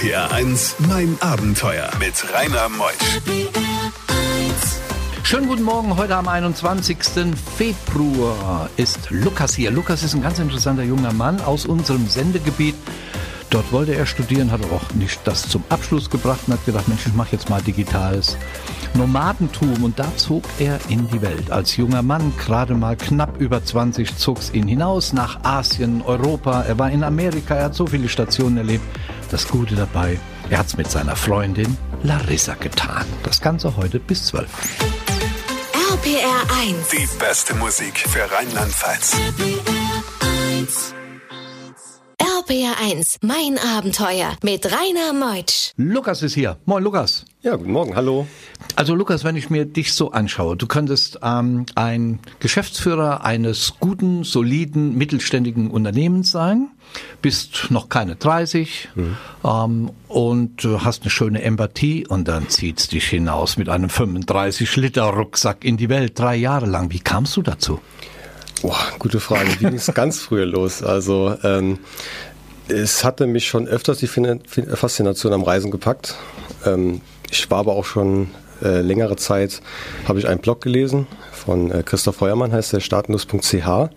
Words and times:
RPR 0.00 0.32
1, 0.32 0.76
mein 0.88 1.14
Abenteuer 1.20 1.90
mit 1.98 2.14
Rainer 2.32 2.70
Meusch. 2.70 3.20
Schönen 5.24 5.46
guten 5.46 5.62
Morgen, 5.62 5.94
heute 5.98 6.16
am 6.16 6.26
21. 6.26 6.96
Februar 7.58 8.70
ist 8.78 9.10
Lukas 9.10 9.54
hier. 9.54 9.70
Lukas 9.70 10.02
ist 10.02 10.14
ein 10.14 10.22
ganz 10.22 10.38
interessanter 10.38 10.84
junger 10.84 11.12
Mann 11.12 11.38
aus 11.42 11.66
unserem 11.66 12.06
Sendegebiet. 12.06 12.76
Dort 13.50 13.72
wollte 13.72 13.94
er 13.94 14.06
studieren, 14.06 14.50
hat 14.50 14.62
auch 14.72 14.94
nicht 14.94 15.20
das 15.24 15.46
zum 15.46 15.64
Abschluss 15.68 16.08
gebracht 16.08 16.40
und 16.46 16.54
hat 16.54 16.64
gedacht, 16.64 16.88
Mensch, 16.88 17.06
ich 17.06 17.14
mache 17.14 17.32
jetzt 17.32 17.50
mal 17.50 17.60
digitales 17.60 18.38
Nomadentum. 18.94 19.84
Und 19.84 19.98
da 19.98 20.06
zog 20.16 20.44
er 20.60 20.78
in 20.88 21.08
die 21.08 21.20
Welt. 21.20 21.50
Als 21.50 21.76
junger 21.76 22.02
Mann, 22.02 22.32
gerade 22.38 22.74
mal 22.74 22.96
knapp 22.96 23.38
über 23.38 23.62
20, 23.62 24.16
zog 24.16 24.38
es 24.38 24.54
ihn 24.54 24.66
hinaus 24.66 25.12
nach 25.12 25.44
Asien, 25.44 26.00
Europa. 26.00 26.62
Er 26.62 26.78
war 26.78 26.90
in 26.90 27.04
Amerika, 27.04 27.54
er 27.56 27.64
hat 27.64 27.74
so 27.74 27.86
viele 27.86 28.08
Stationen 28.08 28.56
erlebt. 28.56 28.84
Das 29.30 29.46
Gute 29.46 29.76
dabei, 29.76 30.18
er 30.50 30.58
hat 30.58 30.66
es 30.66 30.76
mit 30.76 30.90
seiner 30.90 31.14
Freundin 31.14 31.78
Larissa 32.02 32.54
getan. 32.54 33.04
Das 33.22 33.40
Ganze 33.40 33.76
heute 33.76 34.00
bis 34.00 34.26
12. 34.26 34.48
RPR 35.92 36.42
1. 36.60 36.88
Die 36.88 37.08
beste 37.18 37.54
Musik 37.54 37.96
für 37.96 38.28
Rheinland-Pfalz. 38.28 39.16
RPR 42.20 42.74
1, 42.82 43.18
mein 43.22 43.58
Abenteuer 43.58 44.36
mit 44.42 44.66
Rainer 44.66 45.12
Meutsch. 45.12 45.74
Lukas 45.76 46.22
ist 46.22 46.34
hier. 46.34 46.58
Moin, 46.64 46.82
Lukas. 46.82 47.24
Ja, 47.42 47.54
guten 47.54 47.70
Morgen, 47.70 47.94
hallo. 47.94 48.26
Also 48.80 48.94
Lukas, 48.94 49.24
wenn 49.24 49.36
ich 49.36 49.50
mir 49.50 49.66
dich 49.66 49.92
so 49.92 50.12
anschaue, 50.12 50.56
du 50.56 50.66
könntest 50.66 51.18
ähm, 51.22 51.66
ein 51.74 52.18
Geschäftsführer 52.38 53.22
eines 53.22 53.74
guten, 53.78 54.24
soliden, 54.24 54.96
mittelständigen 54.96 55.70
Unternehmens 55.70 56.30
sein, 56.30 56.68
bist 57.20 57.66
noch 57.68 57.90
keine 57.90 58.16
30 58.16 58.88
ähm, 59.44 59.90
und 60.08 60.64
äh, 60.64 60.78
hast 60.78 61.02
eine 61.02 61.10
schöne 61.10 61.42
Empathie 61.42 62.06
und 62.06 62.26
dann 62.26 62.48
zieht's 62.48 62.88
dich 62.88 63.06
hinaus 63.06 63.58
mit 63.58 63.68
einem 63.68 63.90
35-Liter-Rucksack 63.90 65.62
in 65.62 65.76
die 65.76 65.90
Welt, 65.90 66.18
drei 66.18 66.36
Jahre 66.36 66.64
lang. 66.64 66.90
Wie 66.90 67.00
kamst 67.00 67.36
du 67.36 67.42
dazu? 67.42 67.82
Boah, 68.62 68.80
gute 68.98 69.20
Frage. 69.20 69.50
Wie 69.58 69.66
ging 69.66 69.74
es 69.74 69.92
ganz 69.92 70.20
früher 70.20 70.46
los? 70.46 70.82
Also 70.82 71.36
ähm, 71.42 71.80
es 72.68 73.04
hatte 73.04 73.26
mich 73.26 73.46
schon 73.46 73.68
öfters 73.68 73.98
die 73.98 74.06
Faszination 74.06 75.34
am 75.34 75.42
Reisen 75.42 75.70
gepackt. 75.70 76.14
Ähm, 76.64 77.02
ich 77.30 77.50
war 77.50 77.58
aber 77.58 77.74
auch 77.74 77.84
schon 77.84 78.30
äh, 78.62 78.80
längere 78.80 79.16
Zeit, 79.16 79.60
habe 80.06 80.18
ich 80.18 80.28
einen 80.28 80.40
Blog 80.40 80.60
gelesen 80.60 81.06
von 81.32 81.70
äh, 81.70 81.82
Christoph 81.84 82.16
Feuermann, 82.16 82.52
heißt 82.52 82.72
der 82.72 82.80
startnuss.ch 82.80 83.90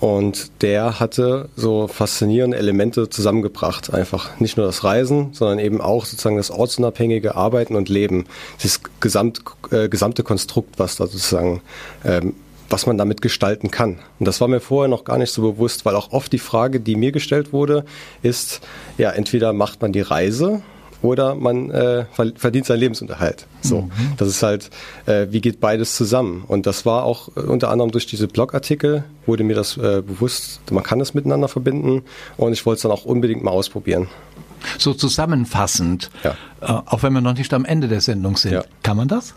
und 0.00 0.62
der 0.62 1.00
hatte 1.00 1.48
so 1.56 1.88
faszinierende 1.88 2.56
Elemente 2.56 3.08
zusammengebracht. 3.08 3.92
Einfach 3.92 4.38
nicht 4.40 4.56
nur 4.56 4.66
das 4.66 4.84
Reisen, 4.84 5.32
sondern 5.32 5.58
eben 5.58 5.80
auch 5.80 6.04
sozusagen 6.04 6.36
das 6.36 6.50
ortsunabhängige 6.50 7.34
Arbeiten 7.34 7.76
und 7.76 7.88
Leben. 7.88 8.26
Das 8.62 8.80
gesamt, 9.00 9.42
äh, 9.70 9.88
gesamte 9.88 10.22
Konstrukt, 10.22 10.78
was 10.78 10.96
da 10.96 11.06
sozusagen 11.06 11.62
ähm, 12.04 12.34
was 12.68 12.86
man 12.86 12.98
damit 12.98 13.22
gestalten 13.22 13.70
kann. 13.70 13.98
Und 14.18 14.26
das 14.26 14.40
war 14.40 14.48
mir 14.48 14.60
vorher 14.60 14.88
noch 14.88 15.04
gar 15.04 15.18
nicht 15.18 15.30
so 15.30 15.42
bewusst, 15.42 15.84
weil 15.84 15.94
auch 15.94 16.12
oft 16.12 16.32
die 16.32 16.38
Frage, 16.38 16.80
die 16.80 16.96
mir 16.96 17.12
gestellt 17.12 17.52
wurde, 17.52 17.84
ist, 18.22 18.60
ja, 18.98 19.10
entweder 19.10 19.52
macht 19.52 19.82
man 19.82 19.92
die 19.92 20.00
Reise 20.00 20.62
oder 21.02 21.34
man 21.34 21.70
äh, 21.70 22.04
ver- 22.12 22.32
verdient 22.36 22.66
seinen 22.66 22.80
Lebensunterhalt. 22.80 23.46
So, 23.62 23.88
das 24.16 24.28
ist 24.28 24.42
halt, 24.42 24.70
äh, 25.06 25.26
wie 25.30 25.40
geht 25.40 25.60
beides 25.60 25.96
zusammen? 25.96 26.44
Und 26.46 26.66
das 26.66 26.86
war 26.86 27.04
auch 27.04 27.28
äh, 27.36 27.40
unter 27.40 27.70
anderem 27.70 27.90
durch 27.90 28.06
diese 28.06 28.28
Blogartikel 28.28 29.04
wurde 29.26 29.44
mir 29.44 29.54
das 29.56 29.76
äh, 29.76 30.02
bewusst, 30.06 30.60
man 30.70 30.82
kann 30.84 31.00
es 31.00 31.14
miteinander 31.14 31.48
verbinden 31.48 32.02
und 32.36 32.52
ich 32.52 32.64
wollte 32.64 32.76
es 32.76 32.82
dann 32.82 32.92
auch 32.92 33.04
unbedingt 33.04 33.42
mal 33.42 33.50
ausprobieren. 33.50 34.08
So 34.78 34.94
zusammenfassend, 34.94 36.10
Ja. 36.24 36.30
äh, 36.60 36.66
auch 36.86 37.02
wenn 37.02 37.12
wir 37.12 37.20
noch 37.20 37.34
nicht 37.34 37.52
am 37.54 37.64
Ende 37.64 37.88
der 37.88 38.00
Sendung 38.00 38.36
sind, 38.36 38.52
Ja. 38.52 38.64
kann 38.82 38.96
man 38.96 39.08
das? 39.08 39.34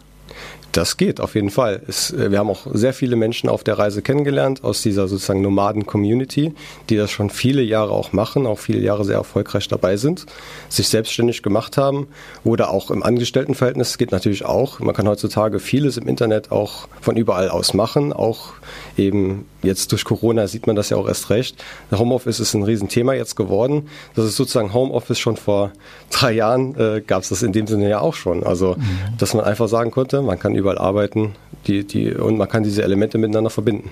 Das 0.71 0.97
geht 0.97 1.19
auf 1.19 1.33
jeden 1.35 1.49
Fall. 1.49 1.81
Es, 1.87 2.11
äh, 2.11 2.31
wir 2.31 2.37
haben 2.37 2.49
auch 2.49 2.67
sehr 2.71 2.93
viele 2.93 3.15
Menschen 3.15 3.49
auf 3.49 3.63
der 3.63 3.79
Reise 3.79 4.01
kennengelernt 4.01 4.63
aus 4.63 4.81
dieser 4.81 5.07
sozusagen 5.07 5.41
Nomaden-Community, 5.41 6.53
die 6.89 6.95
das 6.95 7.09
schon 7.09 7.29
viele 7.29 7.61
Jahre 7.61 7.91
auch 7.91 8.13
machen, 8.13 8.45
auch 8.45 8.59
viele 8.59 8.79
Jahre 8.79 9.03
sehr 9.03 9.15
erfolgreich 9.15 9.67
dabei 9.67 9.97
sind, 9.97 10.25
sich 10.69 10.87
selbstständig 10.87 11.41
gemacht 11.41 11.77
haben 11.77 12.07
oder 12.43 12.69
auch 12.69 12.91
im 12.91 13.01
Angestelltenverhältnis 13.01 13.97
geht 13.97 14.11
natürlich 14.11 14.45
auch. 14.45 14.79
Man 14.79 14.93
kann 14.93 15.07
heutzutage 15.07 15.59
vieles 15.59 15.97
im 15.97 16.07
Internet 16.07 16.51
auch 16.51 16.87
von 17.01 17.17
überall 17.17 17.49
aus 17.49 17.73
machen, 17.73 18.13
auch 18.13 18.53
eben 18.97 19.45
jetzt 19.63 19.91
durch 19.91 20.05
Corona 20.05 20.47
sieht 20.47 20.67
man 20.67 20.75
das 20.75 20.89
ja 20.89 20.97
auch 20.97 21.07
erst 21.07 21.29
recht. 21.29 21.63
Homeoffice 21.91 22.39
ist 22.39 22.53
ein 22.53 22.63
Riesenthema 22.63 23.13
jetzt 23.13 23.35
geworden. 23.35 23.89
Das 24.15 24.25
ist 24.25 24.35
sozusagen 24.35 24.73
Homeoffice 24.73 25.19
schon 25.19 25.35
vor 25.35 25.71
drei 26.11 26.31
Jahren 26.31 26.75
äh, 26.75 27.01
gab 27.05 27.23
es 27.23 27.29
das 27.29 27.43
in 27.43 27.51
dem 27.51 27.67
Sinne 27.67 27.89
ja 27.89 27.99
auch 27.99 28.13
schon. 28.13 28.43
Also, 28.43 28.75
dass 29.17 29.33
man 29.33 29.45
einfach 29.45 29.67
sagen 29.67 29.91
konnte, 29.91 30.21
man 30.21 30.39
kann 30.39 30.55
überall 30.59 30.77
arbeiten 30.77 31.33
die, 31.67 31.85
die, 31.85 32.11
und 32.11 32.37
man 32.37 32.47
kann 32.47 32.63
diese 32.63 32.83
Elemente 32.83 33.17
miteinander 33.17 33.49
verbinden. 33.49 33.91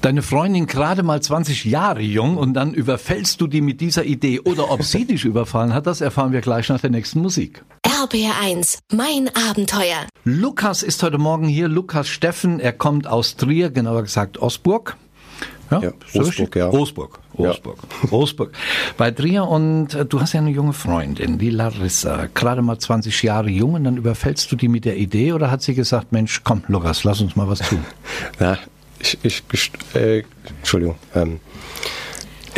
Deine 0.00 0.22
Freundin 0.22 0.66
gerade 0.66 1.02
mal 1.02 1.20
20 1.20 1.64
Jahre 1.64 2.02
jung 2.02 2.36
und 2.36 2.54
dann 2.54 2.72
überfällst 2.72 3.40
du 3.40 3.48
die 3.48 3.60
mit 3.60 3.80
dieser 3.80 4.04
Idee 4.04 4.38
oder 4.40 4.70
ob 4.70 4.84
sie 4.84 5.04
dich 5.04 5.24
überfallen 5.24 5.74
hat, 5.74 5.88
das 5.88 6.00
erfahren 6.00 6.30
wir 6.30 6.40
gleich 6.40 6.68
nach 6.68 6.80
der 6.80 6.90
nächsten 6.90 7.20
Musik. 7.20 7.64
RPR 7.84 8.40
1, 8.40 8.78
mein 8.92 9.28
Abenteuer. 9.50 10.06
Lukas 10.22 10.84
ist 10.84 11.02
heute 11.02 11.18
Morgen 11.18 11.48
hier, 11.48 11.66
Lukas 11.66 12.06
Steffen, 12.06 12.60
er 12.60 12.72
kommt 12.72 13.08
aus 13.08 13.34
Trier, 13.34 13.70
genauer 13.70 14.02
gesagt 14.02 14.38
Osburg. 14.38 14.96
Ja, 15.70 15.78
Osburg, 16.14 16.26
richtig? 16.26 16.56
ja. 16.56 16.68
Osburg, 16.68 17.18
Ja. 17.36 17.50
Osburg, 17.50 17.78
Osburg. 18.10 18.52
Bei 18.96 19.10
Trier 19.10 19.46
und 19.46 19.94
äh, 19.94 20.04
du 20.06 20.20
hast 20.20 20.32
ja 20.32 20.40
eine 20.40 20.50
junge 20.50 20.72
Freundin, 20.72 21.38
die 21.38 21.50
Larissa, 21.50 22.28
gerade 22.34 22.62
mal 22.62 22.78
20 22.78 23.22
Jahre 23.22 23.50
jung 23.50 23.74
und 23.74 23.84
dann 23.84 23.96
überfällst 23.96 24.50
du 24.50 24.56
die 24.56 24.68
mit 24.68 24.84
der 24.84 24.96
Idee 24.96 25.32
oder 25.32 25.50
hat 25.50 25.62
sie 25.62 25.74
gesagt, 25.74 26.12
Mensch, 26.12 26.42
komm 26.44 26.62
Lukas, 26.68 27.04
lass 27.04 27.20
uns 27.20 27.36
mal 27.36 27.48
was 27.48 27.58
tun? 27.60 27.84
Na, 28.38 28.58
ich, 29.00 29.18
ich 29.22 29.42
äh, 29.94 30.22
Entschuldigung. 30.58 30.96
Ähm, 31.14 31.40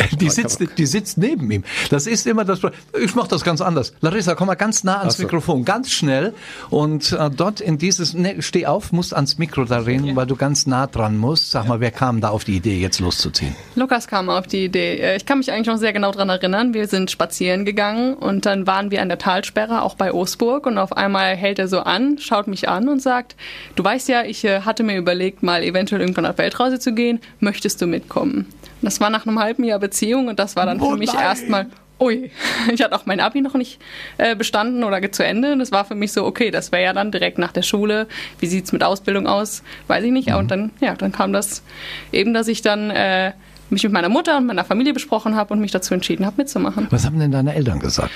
Die 0.19 0.29
sitzt, 0.29 0.61
die 0.77 0.85
sitzt 0.85 1.17
neben 1.17 1.49
ihm. 1.51 1.63
Das 1.89 2.07
ist 2.07 2.27
immer 2.27 2.45
das. 2.45 2.59
Pro- 2.59 2.69
Ich 3.01 3.15
mache 3.15 3.27
das 3.29 3.43
ganz 3.43 3.61
anders. 3.61 3.93
Larissa, 4.01 4.35
komm 4.35 4.47
mal 4.47 4.55
ganz 4.55 4.83
nah 4.83 4.99
ans 4.99 5.17
so. 5.17 5.23
Mikrofon, 5.23 5.65
ganz 5.65 5.91
schnell. 5.91 6.33
Und 6.69 7.11
äh, 7.13 7.29
dort 7.29 7.61
in 7.61 7.77
dieses. 7.77 8.13
Ne, 8.13 8.41
steh 8.41 8.65
auf, 8.65 8.91
musst 8.91 9.13
ans 9.15 9.37
Mikro 9.37 9.65
da 9.65 9.79
reden, 9.79 10.15
weil 10.15 10.25
du 10.27 10.35
ganz 10.35 10.67
nah 10.67 10.87
dran 10.87 11.17
musst. 11.17 11.51
Sag 11.51 11.67
mal, 11.67 11.79
wer 11.79 11.91
kam 11.91 12.21
da 12.21 12.29
auf 12.29 12.43
die 12.43 12.55
Idee, 12.57 12.77
jetzt 12.79 12.99
loszuziehen? 12.99 13.55
Lukas 13.75 14.07
kam 14.07 14.29
auf 14.29 14.47
die 14.47 14.65
Idee. 14.65 14.97
Äh, 14.97 15.15
Ich 15.17 15.25
kann 15.25 15.37
mich 15.37 15.51
eigentlich 15.51 15.67
noch 15.67 15.77
sehr 15.77 15.93
genau 15.93 16.11
dran 16.11 16.29
erinnern. 16.29 16.73
Wir 16.73 16.87
sind 16.87 17.11
spazieren 17.11 17.65
gegangen 17.65 18.13
und 18.15 18.45
dann 18.45 18.67
waren 18.67 18.91
wir 18.91 19.01
an 19.01 19.09
der 19.09 19.17
Talsperre, 19.17 19.81
auch 19.83 19.95
bei 19.95 20.11
Osburg. 20.13 20.65
Und 20.65 20.77
auf 20.77 20.93
einmal 20.93 21.35
hält 21.35 21.59
er 21.59 21.67
so 21.67 21.79
an, 21.79 22.17
schaut 22.19 22.47
mich 22.47 22.67
an 22.69 22.89
und 22.89 23.01
sagt, 23.01 23.35
du 23.75 23.83
weißt 23.83 24.07
ja, 24.09 24.23
ich 24.23 24.43
äh, 24.43 24.61
hatte 24.61 24.83
mir 24.83 24.97
überlegt, 24.97 25.43
mal 25.43 25.63
eventuell 25.63 26.01
irgendwann 26.01 26.25
auf 26.25 26.37
Weltreise 26.37 26.79
zu 26.79 26.93
gehen. 26.93 27.19
Möchtest 27.39 27.81
du 27.81 27.87
mitkommen? 27.87 28.47
Das 28.81 28.99
war 28.99 29.09
nach 29.09 29.25
einem 29.25 29.39
halben 29.39 29.63
Jahr 29.63 29.79
Beziehung 29.79 30.27
und 30.27 30.39
das 30.39 30.55
war 30.55 30.65
dann 30.65 30.81
Oh 30.81 30.91
für 30.91 30.97
mich 30.97 31.13
erstmal... 31.13 31.67
Ui, 31.99 32.31
ich 32.73 32.81
hatte 32.81 32.95
auch 32.95 33.05
mein 33.05 33.19
Abi 33.19 33.41
noch 33.41 33.53
nicht 33.53 33.79
äh, 34.17 34.35
bestanden 34.35 34.83
oder 34.83 35.11
zu 35.11 35.23
Ende. 35.23 35.53
Und 35.53 35.59
das 35.59 35.71
war 35.71 35.85
für 35.85 35.93
mich 35.93 36.11
so, 36.11 36.25
okay, 36.25 36.49
das 36.49 36.71
wäre 36.71 36.83
ja 36.83 36.93
dann 36.93 37.11
direkt 37.11 37.37
nach 37.37 37.51
der 37.51 37.61
Schule. 37.61 38.07
Wie 38.39 38.47
sieht's 38.47 38.71
mit 38.71 38.83
Ausbildung 38.83 39.27
aus? 39.27 39.61
Weiß 39.85 40.03
ich 40.03 40.11
nicht. 40.11 40.29
Mhm. 40.29 40.35
Und 40.35 40.51
dann, 40.51 40.71
ja, 40.79 40.95
dann 40.95 41.11
kam 41.11 41.31
das 41.31 41.61
eben, 42.11 42.33
dass 42.33 42.47
ich 42.47 42.63
dann 42.63 42.89
äh, 42.89 43.33
mich 43.69 43.83
mit 43.83 43.91
meiner 43.91 44.09
Mutter 44.09 44.37
und 44.37 44.47
meiner 44.47 44.65
Familie 44.65 44.93
besprochen 44.93 45.35
habe 45.35 45.53
und 45.53 45.61
mich 45.61 45.71
dazu 45.71 45.93
entschieden 45.93 46.25
habe, 46.25 46.37
mitzumachen. 46.37 46.87
Was 46.89 47.05
haben 47.05 47.19
denn 47.19 47.31
deine 47.31 47.53
Eltern 47.53 47.79
gesagt? 47.79 48.13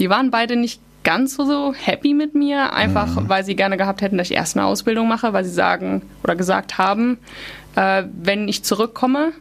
Die 0.00 0.10
waren 0.10 0.30
beide 0.32 0.56
nicht 0.56 0.80
ganz 1.04 1.34
so, 1.34 1.44
so 1.44 1.74
happy 1.74 2.14
mit 2.14 2.34
mir, 2.34 2.72
einfach 2.72 3.08
weil 3.28 3.44
sie 3.44 3.56
gerne 3.56 3.76
gehabt 3.76 4.02
hätten, 4.02 4.18
dass 4.18 4.30
ich 4.30 4.36
erst 4.36 4.56
eine 4.56 4.66
Ausbildung 4.66 5.08
mache, 5.08 5.32
weil 5.32 5.44
sie 5.44 5.50
sagen 5.50 6.02
oder 6.22 6.36
gesagt 6.36 6.78
haben, 6.78 7.18
äh, 7.76 8.04
wenn 8.12 8.48
ich 8.48 8.64
zurückkomme 8.64 9.32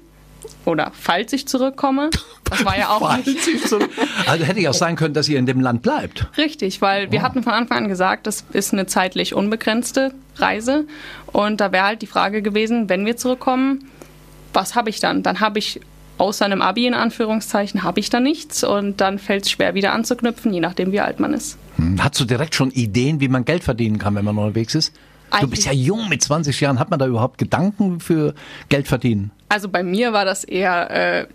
oder 0.65 0.91
falls 0.93 1.33
ich 1.33 1.47
zurückkomme, 1.47 2.09
das 2.49 2.63
war 2.65 2.77
ja 2.77 2.89
auch 2.89 3.15
nicht 3.25 3.47
ich 3.47 3.65
so- 3.65 3.79
Also 4.27 4.45
hätte 4.45 4.59
ja 4.59 4.69
auch 4.69 4.73
sein 4.75 4.95
können, 4.95 5.13
dass 5.13 5.27
ihr 5.29 5.39
in 5.39 5.45
dem 5.45 5.61
Land 5.61 5.81
bleibt. 5.81 6.27
Richtig, 6.37 6.81
weil 6.81 7.11
wir 7.11 7.21
hatten 7.21 7.43
von 7.43 7.53
Anfang 7.53 7.77
an 7.83 7.87
gesagt, 7.89 8.27
das 8.27 8.45
ist 8.53 8.73
eine 8.73 8.85
zeitlich 8.87 9.33
unbegrenzte 9.33 10.13
Reise. 10.35 10.85
Und 11.27 11.61
da 11.61 11.71
wäre 11.71 11.85
halt 11.85 12.01
die 12.01 12.07
Frage 12.07 12.41
gewesen, 12.41 12.89
wenn 12.89 13.05
wir 13.05 13.17
zurückkommen, 13.17 13.85
was 14.53 14.75
habe 14.75 14.89
ich 14.89 14.99
dann? 14.99 15.23
Dann 15.23 15.39
habe 15.39 15.59
ich 15.59 15.79
außer 16.17 16.43
einem 16.45 16.61
Abi 16.61 16.85
in 16.85 16.93
Anführungszeichen, 16.93 17.83
habe 17.83 17.99
ich 17.99 18.09
da 18.09 18.19
nichts. 18.19 18.63
Und 18.63 18.99
dann 18.99 19.19
fällt 19.19 19.43
es 19.45 19.51
schwer, 19.51 19.73
wieder 19.75 19.93
anzuknüpfen, 19.93 20.53
je 20.53 20.59
nachdem, 20.59 20.91
wie 20.91 20.99
alt 20.99 21.19
man 21.19 21.33
ist. 21.33 21.57
Hm, 21.77 22.03
Hast 22.03 22.19
du 22.19 22.25
direkt 22.25 22.55
schon 22.55 22.71
Ideen, 22.71 23.19
wie 23.21 23.27
man 23.29 23.45
Geld 23.45 23.63
verdienen 23.63 23.99
kann, 23.99 24.15
wenn 24.15 24.25
man 24.25 24.37
unterwegs 24.37 24.75
ist? 24.75 24.93
Du 25.39 25.47
bist 25.47 25.65
ja 25.65 25.71
jung 25.71 26.09
mit 26.09 26.23
20 26.23 26.59
Jahren. 26.59 26.79
Hat 26.79 26.89
man 26.89 26.97
da 26.97 27.05
überhaupt 27.05 27.37
Gedanken 27.37 27.99
für 27.99 28.33
Geld 28.69 28.87
verdienen? 28.87 29.29
Also 29.49 29.67
bei 29.67 29.83
mir 29.83 30.13
war 30.13 30.25
das 30.25 30.43
eher 30.43 30.91
äh, 30.91 31.25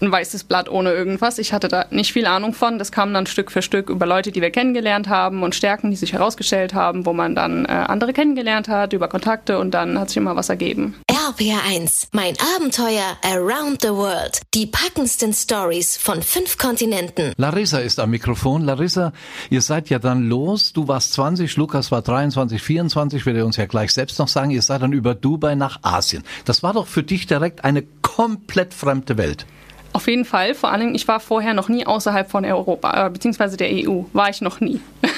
ein 0.00 0.12
weißes 0.12 0.44
Blatt 0.44 0.68
ohne 0.68 0.92
irgendwas. 0.92 1.38
Ich 1.38 1.52
hatte 1.52 1.68
da 1.68 1.86
nicht 1.90 2.12
viel 2.12 2.26
Ahnung 2.26 2.52
von. 2.52 2.78
Das 2.78 2.92
kam 2.92 3.12
dann 3.14 3.26
Stück 3.26 3.50
für 3.50 3.62
Stück 3.62 3.88
über 3.90 4.06
Leute, 4.06 4.32
die 4.32 4.42
wir 4.42 4.50
kennengelernt 4.50 5.08
haben 5.08 5.42
und 5.42 5.54
Stärken, 5.54 5.90
die 5.90 5.96
sich 5.96 6.12
herausgestellt 6.12 6.74
haben, 6.74 7.06
wo 7.06 7.12
man 7.12 7.34
dann 7.34 7.64
äh, 7.64 7.68
andere 7.68 8.12
kennengelernt 8.12 8.68
hat, 8.68 8.92
über 8.92 9.08
Kontakte 9.08 9.58
und 9.58 9.72
dann 9.72 9.98
hat 9.98 10.08
sich 10.08 10.18
immer 10.18 10.36
was 10.36 10.48
ergeben. 10.48 10.94
RPR1, 11.24 12.08
mein 12.12 12.34
Abenteuer 12.54 13.16
Around 13.22 13.80
the 13.80 13.88
World. 13.88 14.42
Die 14.52 14.66
packendsten 14.66 15.32
Stories 15.32 15.96
von 15.96 16.20
fünf 16.22 16.58
Kontinenten. 16.58 17.32
Larissa 17.38 17.78
ist 17.78 17.98
am 17.98 18.10
Mikrofon. 18.10 18.60
Larissa, 18.60 19.14
ihr 19.48 19.62
seid 19.62 19.88
ja 19.88 19.98
dann 19.98 20.28
los. 20.28 20.74
Du 20.74 20.86
warst 20.86 21.14
20, 21.14 21.56
Lukas 21.56 21.90
war 21.90 22.02
23, 22.02 22.60
24, 22.60 23.24
wird 23.24 23.38
er 23.38 23.46
uns 23.46 23.56
ja 23.56 23.64
gleich 23.64 23.94
selbst 23.94 24.18
noch 24.18 24.28
sagen. 24.28 24.50
Ihr 24.50 24.60
seid 24.60 24.82
dann 24.82 24.92
über 24.92 25.14
Dubai 25.14 25.54
nach 25.54 25.78
Asien. 25.82 26.24
Das 26.44 26.62
war 26.62 26.74
doch 26.74 26.86
für 26.86 27.02
dich 27.02 27.26
direkt 27.26 27.64
eine 27.64 27.84
komplett 28.02 28.74
fremde 28.74 29.16
Welt. 29.16 29.46
Auf 29.94 30.08
jeden 30.08 30.26
Fall. 30.26 30.54
Vor 30.54 30.72
allem, 30.72 30.94
ich 30.94 31.08
war 31.08 31.20
vorher 31.20 31.54
noch 31.54 31.70
nie 31.70 31.86
außerhalb 31.86 32.30
von 32.30 32.44
Europa, 32.44 33.06
äh, 33.06 33.08
beziehungsweise 33.08 33.56
der 33.56 33.70
EU. 33.70 34.02
War 34.12 34.28
ich 34.28 34.42
noch 34.42 34.60
nie. 34.60 34.80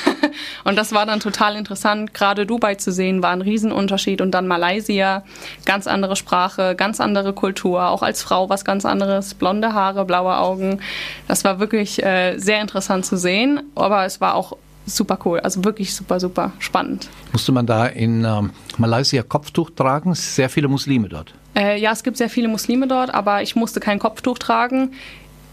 und 0.64 0.76
das 0.76 0.92
war 0.92 1.06
dann 1.06 1.20
total 1.20 1.56
interessant. 1.56 2.14
Gerade 2.14 2.46
Dubai 2.46 2.74
zu 2.76 2.92
sehen, 2.92 3.22
war 3.22 3.30
ein 3.30 3.42
Riesenunterschied. 3.42 4.20
Und 4.20 4.32
dann 4.32 4.46
Malaysia, 4.46 5.22
ganz 5.64 5.86
andere 5.86 6.16
Sprache, 6.16 6.74
ganz 6.76 7.00
andere 7.00 7.32
Kultur. 7.32 7.88
Auch 7.88 8.02
als 8.02 8.22
Frau 8.22 8.48
was 8.48 8.64
ganz 8.64 8.84
anderes. 8.84 9.34
Blonde 9.34 9.72
Haare, 9.72 10.04
blaue 10.04 10.36
Augen. 10.38 10.80
Das 11.28 11.44
war 11.44 11.58
wirklich 11.58 12.02
äh, 12.02 12.38
sehr 12.38 12.60
interessant 12.60 13.06
zu 13.06 13.16
sehen. 13.16 13.62
Aber 13.74 14.04
es 14.04 14.20
war 14.20 14.34
auch 14.34 14.56
super 14.86 15.18
cool. 15.24 15.40
Also 15.40 15.64
wirklich 15.64 15.94
super, 15.94 16.20
super 16.20 16.52
spannend. 16.58 17.08
Musste 17.32 17.52
man 17.52 17.66
da 17.66 17.86
in 17.86 18.24
ähm, 18.24 18.50
Malaysia 18.78 19.22
Kopftuch 19.22 19.70
tragen? 19.70 20.14
Sehr 20.14 20.48
viele 20.48 20.68
Muslime 20.68 21.08
dort. 21.08 21.34
Äh, 21.56 21.80
ja, 21.80 21.92
es 21.92 22.02
gibt 22.02 22.16
sehr 22.16 22.28
viele 22.28 22.48
Muslime 22.48 22.86
dort, 22.86 23.12
aber 23.12 23.42
ich 23.42 23.56
musste 23.56 23.80
kein 23.80 23.98
Kopftuch 23.98 24.38
tragen. 24.38 24.92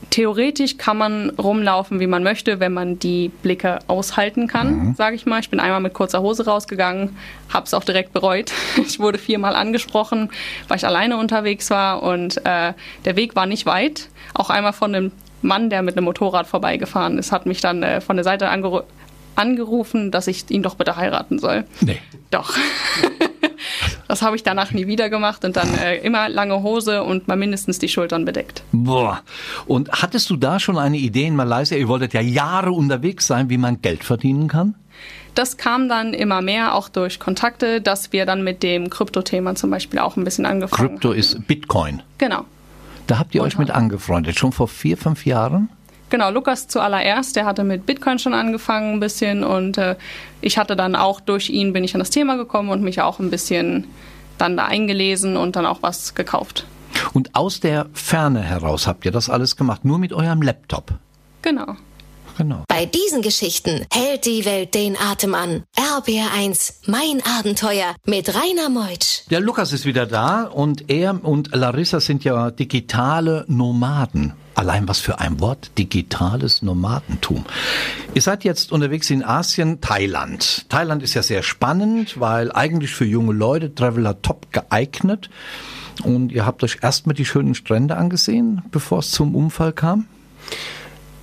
Theoretisch 0.09 0.77
kann 0.77 0.97
man 0.97 1.29
rumlaufen, 1.31 1.99
wie 1.99 2.07
man 2.07 2.23
möchte, 2.23 2.59
wenn 2.59 2.73
man 2.73 2.99
die 2.99 3.29
Blicke 3.41 3.79
aushalten 3.87 4.47
kann, 4.47 4.87
mhm. 4.89 4.95
sage 4.95 5.15
ich 5.15 5.25
mal. 5.25 5.39
Ich 5.39 5.49
bin 5.49 5.59
einmal 5.59 5.79
mit 5.79 5.93
kurzer 5.93 6.21
Hose 6.21 6.45
rausgegangen, 6.45 7.17
habe 7.51 7.65
es 7.65 7.73
auch 7.73 7.83
direkt 7.83 8.13
bereut. 8.13 8.51
Ich 8.85 8.99
wurde 8.99 9.17
viermal 9.17 9.55
angesprochen, 9.55 10.29
weil 10.67 10.77
ich 10.77 10.85
alleine 10.85 11.17
unterwegs 11.17 11.69
war 11.69 12.03
und 12.03 12.45
äh, 12.45 12.73
der 13.05 13.15
Weg 13.15 13.35
war 13.35 13.45
nicht 13.45 13.65
weit. 13.65 14.09
Auch 14.33 14.49
einmal 14.49 14.73
von 14.73 14.93
einem 14.93 15.11
Mann, 15.41 15.69
der 15.69 15.81
mit 15.81 15.97
einem 15.97 16.05
Motorrad 16.05 16.47
vorbeigefahren 16.47 17.17
ist, 17.17 17.31
hat 17.31 17.45
mich 17.45 17.61
dann 17.61 17.81
äh, 17.81 18.01
von 18.01 18.17
der 18.17 18.23
Seite 18.23 18.49
angeru 18.49 18.81
angerufen, 19.35 20.11
dass 20.11 20.27
ich 20.27 20.51
ihn 20.51 20.61
doch 20.61 20.75
bitte 20.75 20.95
heiraten 20.95 21.39
soll. 21.39 21.65
Nee. 21.81 21.99
Doch. 22.29 22.55
Das 24.07 24.21
habe 24.21 24.35
ich 24.35 24.43
danach 24.43 24.71
nie 24.71 24.87
wieder 24.87 25.09
gemacht 25.09 25.45
und 25.45 25.55
dann 25.55 25.73
äh, 25.75 25.97
immer 25.97 26.29
lange 26.29 26.61
Hose 26.61 27.03
und 27.03 27.27
mal 27.27 27.37
mindestens 27.37 27.79
die 27.79 27.87
Schultern 27.87 28.25
bedeckt. 28.25 28.63
Boah. 28.71 29.21
Und 29.65 29.91
hattest 29.91 30.29
du 30.29 30.35
da 30.35 30.59
schon 30.59 30.77
eine 30.77 30.97
Idee 30.97 31.25
in 31.27 31.35
Malaysia? 31.35 31.77
Ihr 31.77 31.87
wolltet 31.87 32.13
ja 32.13 32.21
Jahre 32.21 32.71
unterwegs 32.71 33.27
sein, 33.27 33.49
wie 33.49 33.57
man 33.57 33.81
Geld 33.81 34.03
verdienen 34.03 34.47
kann? 34.47 34.75
Das 35.35 35.57
kam 35.57 35.89
dann 35.89 36.13
immer 36.13 36.41
mehr, 36.41 36.75
auch 36.75 36.89
durch 36.89 37.19
Kontakte, 37.19 37.81
dass 37.81 38.13
wir 38.13 38.25
dann 38.25 38.43
mit 38.43 38.61
dem 38.61 38.89
Krypto-Thema 38.89 39.55
zum 39.55 39.71
Beispiel 39.71 39.99
auch 39.99 40.15
ein 40.15 40.23
bisschen 40.23 40.45
angefangen 40.45 40.89
Krypto 40.89 41.09
haben. 41.09 41.17
ist 41.17 41.47
Bitcoin. 41.47 42.03
Genau. 42.19 42.45
Da 43.07 43.17
habt 43.17 43.33
ihr 43.33 43.41
und 43.41 43.47
euch 43.47 43.57
mit 43.57 43.71
angefreundet, 43.71 44.37
schon 44.37 44.51
vor 44.51 44.67
vier, 44.67 44.95
fünf 44.95 45.25
Jahren? 45.25 45.69
Genau, 46.13 46.29
Lukas 46.29 46.67
zuallererst, 46.67 47.35
der 47.35 47.45
hatte 47.45 47.63
mit 47.63 47.87
Bitcoin 47.87 48.19
schon 48.19 48.35
angefangen 48.35 48.93
ein 48.93 48.99
bisschen 48.99 49.43
und 49.43 49.79
äh, 49.79 49.95
ich 50.41 50.59
hatte 50.59 50.75
dann 50.75 50.95
auch 50.95 51.19
durch 51.19 51.49
ihn 51.49 51.73
bin 51.73 51.83
ich 51.83 51.95
an 51.95 51.99
das 51.99 52.11
Thema 52.11 52.37
gekommen 52.37 52.69
und 52.69 52.83
mich 52.83 53.01
auch 53.01 53.17
ein 53.19 53.31
bisschen 53.31 53.87
dann 54.37 54.55
da 54.55 54.65
eingelesen 54.65 55.37
und 55.37 55.55
dann 55.55 55.65
auch 55.65 55.81
was 55.81 56.13
gekauft. 56.13 56.67
Und 57.13 57.33
aus 57.33 57.61
der 57.61 57.87
Ferne 57.93 58.43
heraus 58.43 58.85
habt 58.85 59.05
ihr 59.05 59.11
das 59.11 59.27
alles 59.27 59.55
gemacht, 59.55 59.85
nur 59.85 59.97
mit 59.97 60.13
eurem 60.13 60.43
Laptop? 60.43 60.91
Genau. 61.41 61.77
Genau. 62.37 62.63
Bei 62.67 62.85
diesen 62.85 63.21
Geschichten 63.21 63.85
hält 63.91 64.25
die 64.25 64.45
Welt 64.45 64.73
den 64.73 64.97
Atem 64.97 65.35
an. 65.35 65.63
RBR1, 65.77 66.73
mein 66.87 67.21
Abenteuer 67.39 67.95
mit 68.05 68.29
Rainer 68.29 68.69
Meutsch. 68.69 69.21
Der 69.29 69.39
Lukas 69.39 69.73
ist 69.73 69.85
wieder 69.85 70.05
da 70.05 70.43
und 70.43 70.89
er 70.89 71.23
und 71.23 71.53
Larissa 71.53 71.99
sind 71.99 72.23
ja 72.23 72.51
digitale 72.51 73.45
Nomaden. 73.47 74.33
Allein 74.55 74.87
was 74.87 74.99
für 74.99 75.19
ein 75.19 75.39
Wort, 75.39 75.71
digitales 75.77 76.61
Nomadentum. 76.61 77.43
Ihr 78.13 78.21
seid 78.21 78.43
jetzt 78.43 78.71
unterwegs 78.71 79.09
in 79.09 79.23
Asien, 79.23 79.81
Thailand. 79.81 80.65
Thailand 80.69 81.01
ist 81.01 81.15
ja 81.15 81.23
sehr 81.23 81.41
spannend, 81.41 82.19
weil 82.19 82.51
eigentlich 82.51 82.91
für 82.91 83.05
junge 83.05 83.33
Leute, 83.33 83.73
Traveler 83.73 84.21
top 84.21 84.51
geeignet. 84.51 85.29
Und 86.03 86.31
ihr 86.31 86.45
habt 86.45 86.63
euch 86.63 86.79
erstmal 86.81 87.15
die 87.15 87.25
schönen 87.25 87.55
Strände 87.55 87.97
angesehen, 87.97 88.61
bevor 88.71 88.99
es 88.99 89.11
zum 89.11 89.35
Unfall 89.35 89.73
kam? 89.73 90.07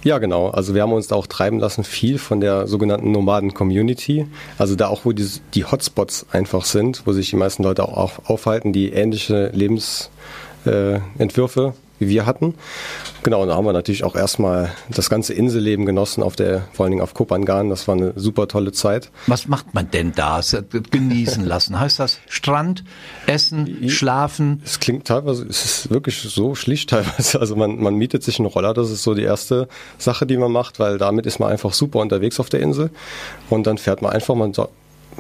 Ja, 0.03 0.19
genau. 0.19 0.49
Also 0.49 0.75
wir 0.75 0.83
haben 0.83 0.93
uns 0.93 1.07
da 1.09 1.17
auch 1.17 1.27
treiben 1.27 1.59
lassen, 1.59 1.85
viel 1.85 2.19
von 2.19 2.41
der 2.41 2.67
sogenannten 2.67 3.13
Nomaden-Community. 3.13 4.27
Also 4.57 4.75
da 4.75 4.89
auch, 4.89 5.05
wo 5.05 5.13
die, 5.13 5.29
die 5.55 5.67
Hotspots 5.67 6.25
einfach 6.33 6.65
sind, 6.65 7.03
wo 7.05 7.13
sich 7.13 7.29
die 7.31 7.37
meisten 7.37 7.63
Leute 7.63 7.85
auch 7.85 8.13
aufhalten, 8.25 8.73
die 8.73 8.93
ähnliche 8.93 9.49
Lebensentwürfe 9.49 10.11
äh, 10.65 11.73
wie 12.01 12.09
wir 12.09 12.27
hatten. 12.27 12.55
Genau, 13.23 13.43
und 13.43 13.49
da 13.49 13.55
haben 13.55 13.67
wir 13.67 13.75
natürlich 13.75 14.03
auch 14.03 14.17
erstmal 14.17 14.73
das 14.89 15.11
ganze 15.11 15.35
Inselleben 15.35 15.85
genossen, 15.85 16.23
auf 16.23 16.35
der, 16.35 16.63
vor 16.73 16.85
allen 16.85 16.91
Dingen 16.91 17.03
auf 17.03 17.13
Kopangan. 17.15 17.69
Das 17.69 17.87
war 17.87 17.95
eine 17.95 18.15
super 18.17 18.49
tolle 18.49 18.73
Zeit. 18.73 19.11
Was 19.27 19.47
macht 19.47 19.75
man 19.75 19.91
denn 19.91 20.13
da? 20.13 20.41
Genießen 20.91 21.45
lassen. 21.45 21.79
Heißt 21.79 22.01
das 22.01 22.19
Strand, 22.27 22.83
Essen, 23.27 23.89
Schlafen? 23.91 24.63
Es 24.65 24.81
klingt 24.81 25.07
teilweise, 25.07 25.47
es 25.47 25.65
ist 25.65 25.91
wirklich 25.91 26.19
so 26.19 26.55
schlicht 26.55 26.91
teilweise. 26.91 27.39
Also 27.39 27.55
man, 27.55 27.81
man 27.81 27.95
mietet 27.95 28.23
sich 28.25 28.39
einen 28.39 28.47
Roller, 28.47 28.73
das 28.73 28.91
ist 28.91 29.03
so 29.03 29.15
die 29.15 29.23
erste 29.23 29.69
Sache, 29.99 30.27
die 30.27 30.39
man 30.39 30.51
macht, 30.51 30.81
weil 30.81 30.97
damit 30.97 31.27
ist 31.27 31.39
man 31.39 31.51
einfach 31.51 31.75
super 31.75 31.99
unterwegs 31.99 32.41
auf 32.41 32.49
der 32.49 32.61
Insel. 32.61 32.91
Und 33.51 33.67
dann 33.67 33.77
fährt 33.77 34.01
man 34.01 34.13
einfach, 34.13 34.35
man, 34.35 34.55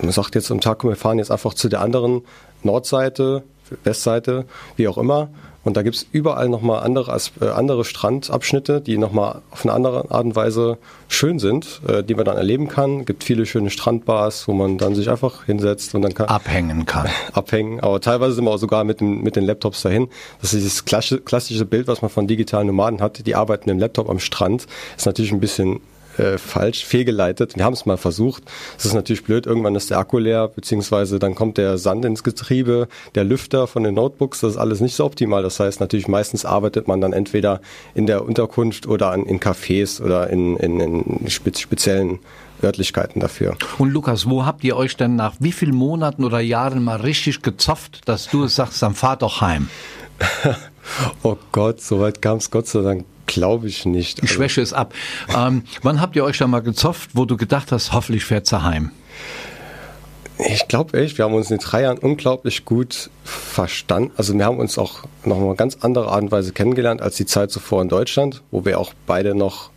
man 0.00 0.12
sagt 0.12 0.34
jetzt 0.34 0.50
am 0.50 0.62
Tag, 0.62 0.82
wir 0.82 0.96
fahren 0.96 1.18
jetzt 1.18 1.30
einfach 1.30 1.52
zu 1.52 1.68
der 1.68 1.82
anderen 1.82 2.22
Nordseite, 2.62 3.42
Westseite, 3.84 4.46
wie 4.76 4.88
auch 4.88 4.96
immer 4.96 5.28
und 5.62 5.76
da 5.76 5.82
gibt 5.82 5.96
es 5.96 6.06
überall 6.10 6.48
nochmal 6.48 6.82
andere, 6.82 7.16
äh, 7.40 7.48
andere 7.48 7.84
Strandabschnitte, 7.84 8.80
die 8.80 8.96
nochmal 8.96 9.42
auf 9.50 9.64
eine 9.64 9.74
andere 9.74 10.10
Art 10.10 10.24
und 10.24 10.36
Weise 10.36 10.78
schön 11.08 11.38
sind, 11.38 11.82
äh, 11.86 12.02
die 12.02 12.14
man 12.14 12.24
dann 12.24 12.38
erleben 12.38 12.68
kann. 12.68 13.00
Es 13.00 13.06
gibt 13.06 13.24
viele 13.24 13.44
schöne 13.44 13.68
Strandbars, 13.68 14.48
wo 14.48 14.54
man 14.54 14.78
dann 14.78 14.94
sich 14.94 15.10
einfach 15.10 15.44
hinsetzt 15.44 15.94
und 15.94 16.02
dann 16.02 16.14
kann. 16.14 16.28
Abhängen 16.28 16.86
kann. 16.86 17.08
Abhängen. 17.32 17.80
Aber 17.80 18.00
teilweise 18.00 18.34
sind 18.34 18.44
wir 18.44 18.52
auch 18.52 18.58
sogar 18.58 18.84
mit, 18.84 19.00
dem, 19.00 19.22
mit 19.22 19.36
den 19.36 19.44
Laptops 19.44 19.82
dahin. 19.82 20.08
Das 20.40 20.54
ist 20.54 20.84
dieses 20.86 21.24
klassische 21.24 21.64
Bild, 21.66 21.88
was 21.88 22.00
man 22.00 22.10
von 22.10 22.26
digitalen 22.26 22.66
Nomaden 22.66 23.02
hat. 23.02 23.26
Die 23.26 23.34
arbeiten 23.34 23.68
mit 23.68 23.76
dem 23.76 23.80
Laptop 23.80 24.08
am 24.08 24.18
Strand. 24.18 24.66
Ist 24.96 25.06
natürlich 25.06 25.32
ein 25.32 25.40
bisschen 25.40 25.80
äh, 26.20 26.38
falsch, 26.38 26.84
fehlgeleitet. 26.84 27.56
Wir 27.56 27.64
haben 27.64 27.72
es 27.72 27.86
mal 27.86 27.96
versucht. 27.96 28.42
Es 28.78 28.84
ist 28.84 28.94
natürlich 28.94 29.24
blöd, 29.24 29.46
irgendwann 29.46 29.74
ist 29.74 29.90
der 29.90 29.98
Akku 29.98 30.18
leer, 30.18 30.48
beziehungsweise 30.48 31.18
dann 31.18 31.34
kommt 31.34 31.58
der 31.58 31.78
Sand 31.78 32.04
ins 32.04 32.22
Getriebe, 32.22 32.88
der 33.14 33.24
Lüfter 33.24 33.66
von 33.66 33.82
den 33.84 33.94
Notebooks, 33.94 34.40
das 34.40 34.52
ist 34.52 34.58
alles 34.58 34.80
nicht 34.80 34.94
so 34.94 35.04
optimal. 35.04 35.42
Das 35.42 35.58
heißt 35.58 35.80
natürlich, 35.80 36.08
meistens 36.08 36.44
arbeitet 36.44 36.88
man 36.88 37.00
dann 37.00 37.12
entweder 37.12 37.60
in 37.94 38.06
der 38.06 38.24
Unterkunft 38.24 38.86
oder 38.86 39.10
an, 39.10 39.24
in 39.24 39.40
Cafés 39.40 40.02
oder 40.02 40.28
in, 40.30 40.56
in, 40.56 40.80
in 40.80 41.30
speziellen 41.30 42.18
Örtlichkeiten 42.62 43.20
dafür. 43.20 43.56
Und 43.78 43.90
Lukas, 43.90 44.28
wo 44.28 44.44
habt 44.44 44.62
ihr 44.64 44.76
euch 44.76 44.96
denn 44.96 45.16
nach 45.16 45.34
wie 45.40 45.52
vielen 45.52 45.74
Monaten 45.74 46.24
oder 46.24 46.40
Jahren 46.40 46.84
mal 46.84 47.00
richtig 47.00 47.42
gezopft, 47.42 48.02
dass 48.06 48.28
du 48.28 48.46
sagst, 48.46 48.82
dann 48.82 48.94
fahr 48.94 49.16
doch 49.16 49.40
heim? 49.40 49.70
oh 51.22 51.36
Gott, 51.52 51.80
so 51.80 52.00
weit 52.00 52.20
kam 52.20 52.36
es 52.36 52.50
Gott 52.50 52.66
sei 52.66 52.82
Dank 52.82 53.04
Glaube 53.30 53.68
ich 53.68 53.86
nicht. 53.86 54.18
Ich 54.18 54.22
also 54.24 54.34
schwäche 54.34 54.60
es 54.60 54.72
ab. 54.72 54.92
Ähm, 55.36 55.62
wann 55.82 56.00
habt 56.00 56.16
ihr 56.16 56.24
euch 56.24 56.38
da 56.38 56.48
mal 56.48 56.62
gezopft, 56.62 57.10
wo 57.14 57.24
du 57.26 57.36
gedacht 57.36 57.70
hast, 57.70 57.92
hoffentlich 57.92 58.24
fährt 58.24 58.46
sie 58.46 58.62
heim? 58.62 58.90
Ich 60.38 60.66
glaube 60.66 60.98
echt, 60.98 61.16
wir 61.18 61.26
haben 61.26 61.34
uns 61.34 61.50
in 61.50 61.58
den 61.58 61.64
drei 61.64 61.82
Jahren 61.82 61.98
unglaublich 61.98 62.64
gut 62.64 63.08
verstanden. 63.22 64.10
Also 64.16 64.36
wir 64.36 64.44
haben 64.44 64.58
uns 64.58 64.78
auch 64.78 65.04
noch 65.24 65.38
mal 65.38 65.54
ganz 65.54 65.78
andere 65.82 66.08
Art 66.08 66.22
und 66.22 66.32
Weise 66.32 66.52
kennengelernt 66.52 67.02
als 67.02 67.16
die 67.16 67.26
Zeit 67.26 67.52
zuvor 67.52 67.82
in 67.82 67.88
Deutschland, 67.88 68.42
wo 68.50 68.64
wir 68.64 68.80
auch 68.80 68.94
beide 69.06 69.36
noch 69.36 69.70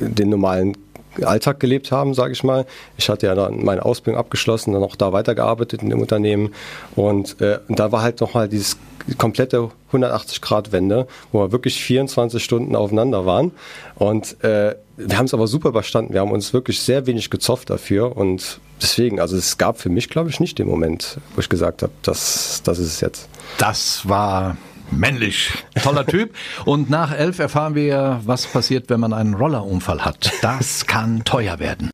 den 0.00 0.30
normalen 0.30 0.76
Alltag 1.22 1.60
gelebt 1.60 1.92
haben, 1.92 2.14
sage 2.14 2.32
ich 2.32 2.42
mal. 2.42 2.66
Ich 2.96 3.08
hatte 3.08 3.26
ja 3.26 3.34
dann 3.36 3.64
meine 3.64 3.84
Ausbildung 3.84 4.18
abgeschlossen, 4.18 4.72
dann 4.72 4.82
auch 4.82 4.96
da 4.96 5.12
weitergearbeitet 5.12 5.82
in 5.82 5.90
dem 5.90 6.00
Unternehmen 6.00 6.52
und, 6.96 7.40
äh, 7.40 7.58
und 7.68 7.78
da 7.78 7.92
war 7.92 8.02
halt 8.02 8.20
noch 8.20 8.34
mal 8.34 8.48
dieses 8.48 8.76
komplette 9.16 9.70
180-Grad-Wende, 9.92 11.06
wo 11.32 11.40
wir 11.40 11.52
wirklich 11.52 11.82
24 11.82 12.42
Stunden 12.42 12.76
aufeinander 12.76 13.26
waren. 13.26 13.52
Und 13.94 14.42
äh, 14.44 14.74
wir 14.96 15.16
haben 15.16 15.26
es 15.26 15.34
aber 15.34 15.46
super 15.46 15.70
überstanden. 15.70 16.12
Wir 16.12 16.20
haben 16.20 16.32
uns 16.32 16.52
wirklich 16.52 16.80
sehr 16.80 17.06
wenig 17.06 17.30
gezofft 17.30 17.70
dafür. 17.70 18.16
Und 18.16 18.60
deswegen, 18.82 19.20
also 19.20 19.36
es 19.36 19.58
gab 19.58 19.78
für 19.78 19.88
mich, 19.88 20.08
glaube 20.08 20.30
ich, 20.30 20.40
nicht 20.40 20.58
den 20.58 20.68
Moment, 20.68 21.18
wo 21.34 21.40
ich 21.40 21.48
gesagt 21.48 21.82
habe, 21.82 21.92
das, 22.02 22.62
das 22.64 22.78
ist 22.78 22.94
es 22.94 23.00
jetzt. 23.00 23.28
Das 23.58 24.08
war 24.08 24.56
männlich. 24.90 25.50
Toller 25.82 26.06
Typ. 26.06 26.34
Und 26.64 26.90
nach 26.90 27.12
elf 27.12 27.38
erfahren 27.38 27.74
wir, 27.74 28.20
was 28.24 28.46
passiert, 28.46 28.90
wenn 28.90 29.00
man 29.00 29.12
einen 29.12 29.34
Rollerunfall 29.34 30.04
hat. 30.04 30.32
Das 30.42 30.86
kann 30.86 31.24
teuer 31.24 31.58
werden. 31.58 31.90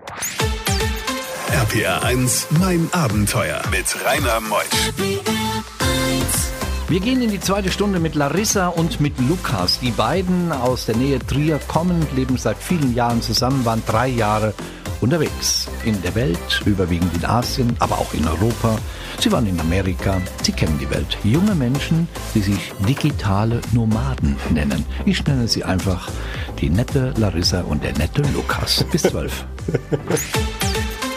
RPR 1.53 2.03
1, 2.03 2.49
mein 2.59 2.89
Abenteuer 2.93 3.63
mit 3.71 3.87
Rainer 4.05 4.41
Meusch. 4.41 5.44
Wir 6.95 7.01
gehen 7.01 7.23
in 7.23 7.31
die 7.33 7.41
zweite 7.41 7.73
Stunde 7.73 7.99
mit 7.99 8.15
Larissa 8.15 8.69
und 8.69 9.01
mit 9.01 9.15
Lukas. 9.29 9.81
Die 9.81 9.91
beiden 9.91 10.53
aus 10.53 10.87
der 10.87 10.95
Nähe 10.95 11.19
Trier 11.19 11.59
kommen, 11.67 12.07
leben 12.15 12.39
seit 12.39 12.57
vielen 12.57 12.95
Jahren 12.95 13.21
zusammen, 13.21 13.65
waren 13.65 13.83
drei 13.85 14.07
Jahre 14.07 14.55
unterwegs 15.01 15.67
in 15.85 16.01
der 16.03 16.15
Welt, 16.15 16.63
überwiegend 16.65 17.13
in 17.17 17.25
Asien, 17.25 17.75
aber 17.81 17.99
auch 17.99 18.15
in 18.15 18.25
Europa. 18.29 18.79
Sie 19.19 19.33
waren 19.33 19.49
in 19.49 19.59
Amerika, 19.59 20.23
sie 20.45 20.53
kennen 20.53 20.79
die 20.81 20.89
Welt. 20.89 21.19
Junge 21.25 21.57
Menschen, 21.57 22.07
die 22.33 22.43
sich 22.43 22.73
digitale 22.87 23.61
Nomaden 23.73 24.37
nennen. 24.51 24.87
Ich 25.05 25.27
nenne 25.27 25.49
sie 25.49 25.65
einfach 25.65 26.09
die 26.61 26.71
nette 26.71 27.13
Larissa 27.17 27.63
und 27.63 27.83
der 27.83 27.99
nette 27.99 28.23
Lukas. 28.33 28.85
Bis 28.93 29.03
zwölf. 29.03 29.45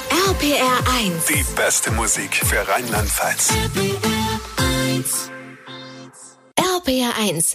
RPR 0.10 0.79
1. 1.05 1.25
Die 1.27 1.46
beste 1.55 1.91
Musik 1.91 2.36
für 2.36 2.67
Rheinland-Pfalz. 2.67 3.51
RPR 3.51 4.96
1, 4.96 5.29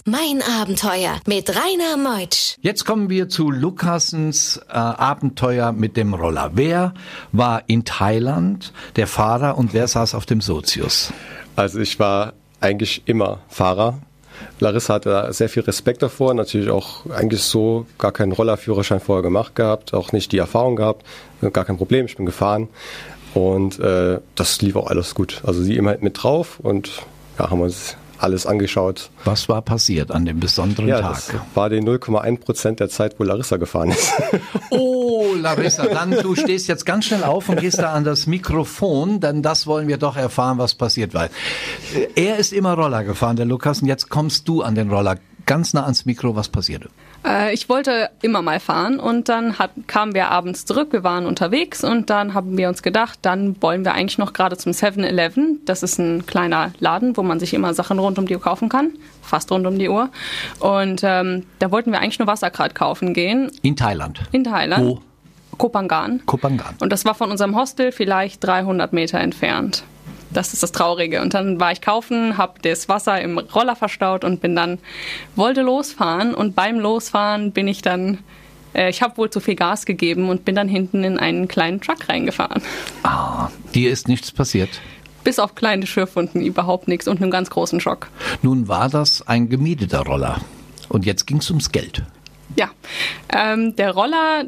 mein 0.05 0.43
Abenteuer 0.43 1.19
mit 1.25 1.49
Rainer 1.49 1.97
Meutsch. 1.97 2.57
Jetzt 2.61 2.85
kommen 2.85 3.09
wir 3.09 3.29
zu 3.29 3.49
Lukassens 3.49 4.57
äh, 4.69 4.73
Abenteuer 4.73 5.71
mit 5.71 5.97
dem 5.97 6.13
Roller. 6.13 6.51
Wer 6.53 6.93
war 7.31 7.63
in 7.65 7.83
Thailand 7.83 8.73
der 8.95 9.07
Fahrer 9.07 9.57
und 9.57 9.73
wer 9.73 9.87
saß 9.87 10.13
auf 10.13 10.27
dem 10.27 10.39
Sozius? 10.39 11.11
Also 11.55 11.79
ich 11.79 11.99
war 11.99 12.33
eigentlich 12.59 13.01
immer 13.05 13.39
Fahrer. 13.49 13.97
Larissa 14.59 14.93
hatte 14.93 15.09
da 15.09 15.33
sehr 15.33 15.49
viel 15.49 15.63
Respekt 15.63 16.03
davor, 16.03 16.35
natürlich 16.35 16.69
auch 16.69 17.07
eigentlich 17.07 17.41
so 17.41 17.87
gar 17.97 18.11
keinen 18.11 18.33
Rollerführerschein 18.33 18.99
vorher 18.99 19.23
gemacht 19.23 19.55
gehabt, 19.55 19.95
auch 19.95 20.11
nicht 20.11 20.31
die 20.31 20.37
Erfahrung 20.37 20.75
gehabt, 20.75 21.07
gar 21.53 21.65
kein 21.65 21.77
Problem, 21.77 22.05
ich 22.05 22.17
bin 22.17 22.27
gefahren 22.27 22.69
und 23.33 23.79
äh, 23.79 24.19
das 24.35 24.61
lief 24.61 24.75
auch 24.75 24.87
alles 24.87 25.15
gut. 25.15 25.41
Also 25.43 25.63
sie 25.63 25.75
immer 25.75 25.97
mit 26.01 26.21
drauf 26.21 26.59
und 26.59 27.01
ja, 27.39 27.49
haben 27.49 27.61
uns 27.61 27.97
alles 28.23 28.45
angeschaut. 28.45 29.09
Was 29.25 29.49
war 29.49 29.61
passiert 29.61 30.09
an 30.11 30.25
dem 30.25 30.39
besonderen 30.39 30.87
Ja, 30.87 31.01
Tag? 31.01 31.13
das 31.15 31.33
war 31.53 31.69
die 31.69 31.77
0,1 31.81 32.39
Prozent 32.39 32.79
der 32.79 32.89
Zeit, 32.89 33.15
wo 33.19 33.23
Larissa 33.23 33.57
gefahren 33.57 33.91
ist. 33.91 34.11
Oh, 34.75 35.35
Larissa, 35.39 35.85
dann 35.85 36.11
du 36.11 36.35
stehst 36.35 36.67
jetzt 36.67 36.85
ganz 36.85 37.05
schnell 37.05 37.23
auf 37.23 37.47
und 37.47 37.59
gehst 37.59 37.77
da 37.77 37.93
an 37.93 38.03
das 38.03 38.25
Mikrofon, 38.25 39.19
denn 39.19 39.43
das 39.43 39.67
wollen 39.67 39.87
wir 39.87 39.97
doch 39.97 40.17
erfahren, 40.17 40.57
was 40.57 40.73
passiert 40.73 41.13
war. 41.13 41.29
Er 42.15 42.37
ist 42.37 42.53
immer 42.53 42.73
Roller 42.73 43.03
gefahren, 43.03 43.35
der 43.35 43.45
Lukas, 43.45 43.81
und 43.83 43.87
jetzt 43.87 44.09
kommst 44.09 44.47
du 44.47 44.63
an 44.63 44.73
den 44.73 44.89
Roller 44.89 45.17
ganz 45.45 45.73
nah 45.73 45.83
ans 45.83 46.05
Mikro. 46.05 46.35
Was 46.35 46.49
passierte? 46.49 46.89
Äh, 47.25 47.53
ich 47.53 47.69
wollte 47.69 48.09
immer 48.21 48.41
mal 48.41 48.59
fahren 48.59 48.99
und 48.99 49.29
dann 49.29 49.59
hat, 49.59 49.71
kamen 49.87 50.13
wir 50.13 50.29
abends 50.29 50.65
zurück, 50.65 50.89
wir 50.91 51.03
waren 51.03 51.25
unterwegs 51.25 51.83
und 51.83 52.09
dann 52.09 52.33
haben 52.33 52.57
wir 52.57 52.67
uns 52.69 52.81
gedacht, 52.83 53.19
dann 53.21 53.61
wollen 53.61 53.85
wir 53.85 53.93
eigentlich 53.93 54.17
noch 54.17 54.33
gerade 54.33 54.57
zum 54.57 54.71
7-Eleven. 54.71 55.59
Das 55.65 55.83
ist 55.83 55.99
ein 55.99 56.25
kleiner 56.25 56.71
Laden, 56.79 57.15
wo 57.17 57.23
man 57.23 57.39
sich 57.39 57.53
immer 57.53 57.73
Sachen 57.73 57.99
rund 57.99 58.19
um 58.19 58.25
die 58.27 58.35
Uhr 58.35 58.41
kaufen 58.41 58.69
kann, 58.69 58.91
fast 59.21 59.51
rund 59.51 59.65
um 59.65 59.79
die 59.79 59.89
Uhr. 59.89 60.09
Und 60.59 61.01
ähm, 61.03 61.45
da 61.59 61.71
wollten 61.71 61.91
wir 61.91 61.99
eigentlich 61.99 62.19
nur 62.19 62.27
Wasserkrat 62.27 62.75
kaufen 62.75 63.13
gehen 63.13 63.51
In 63.61 63.75
Thailand. 63.75 64.21
in 64.31 64.43
Thailand. 64.43 64.85
Wo? 64.85 64.99
Kopangan. 65.57 66.21
Kopangan. 66.25 66.75
Und 66.79 66.91
das 66.91 67.05
war 67.05 67.13
von 67.13 67.29
unserem 67.29 67.55
Hostel 67.55 67.91
vielleicht 67.91 68.43
300 68.43 68.91
Meter 68.91 69.19
entfernt. 69.19 69.83
Das 70.33 70.53
ist 70.53 70.63
das 70.63 70.71
Traurige. 70.71 71.21
Und 71.21 71.33
dann 71.33 71.59
war 71.59 71.71
ich 71.71 71.81
kaufen, 71.81 72.37
habe 72.37 72.59
das 72.61 72.89
Wasser 72.89 73.21
im 73.21 73.37
Roller 73.37 73.75
verstaut 73.75 74.23
und 74.23 74.41
bin 74.41 74.55
dann, 74.55 74.79
wollte 75.35 75.61
losfahren. 75.61 76.33
Und 76.33 76.55
beim 76.55 76.79
Losfahren 76.79 77.51
bin 77.51 77.67
ich 77.67 77.81
dann, 77.81 78.19
äh, 78.73 78.89
ich 78.89 79.01
habe 79.01 79.17
wohl 79.17 79.29
zu 79.29 79.39
viel 79.39 79.55
Gas 79.55 79.85
gegeben 79.85 80.29
und 80.29 80.45
bin 80.45 80.55
dann 80.55 80.67
hinten 80.67 81.03
in 81.03 81.19
einen 81.19 81.47
kleinen 81.47 81.81
Truck 81.81 82.09
reingefahren. 82.09 82.61
Ah, 83.03 83.49
dir 83.73 83.91
ist 83.91 84.07
nichts 84.07 84.31
passiert. 84.31 84.69
Bis 85.23 85.39
auf 85.39 85.55
kleine 85.55 85.87
Schürfwunden 85.87 86.41
überhaupt 86.41 86.87
nichts 86.87 87.07
und 87.07 87.21
einen 87.21 87.31
ganz 87.31 87.49
großen 87.49 87.79
Schock. 87.79 88.09
Nun 88.41 88.67
war 88.67 88.89
das 88.89 89.25
ein 89.25 89.47
gemieteter 89.49 90.01
Roller. 90.01 90.41
Und 90.89 91.05
jetzt 91.05 91.25
ging 91.25 91.37
es 91.37 91.49
ums 91.49 91.71
Geld. 91.71 92.03
Ja, 92.55 92.69
ähm, 93.29 93.75
der 93.77 93.91
Roller, 93.91 94.45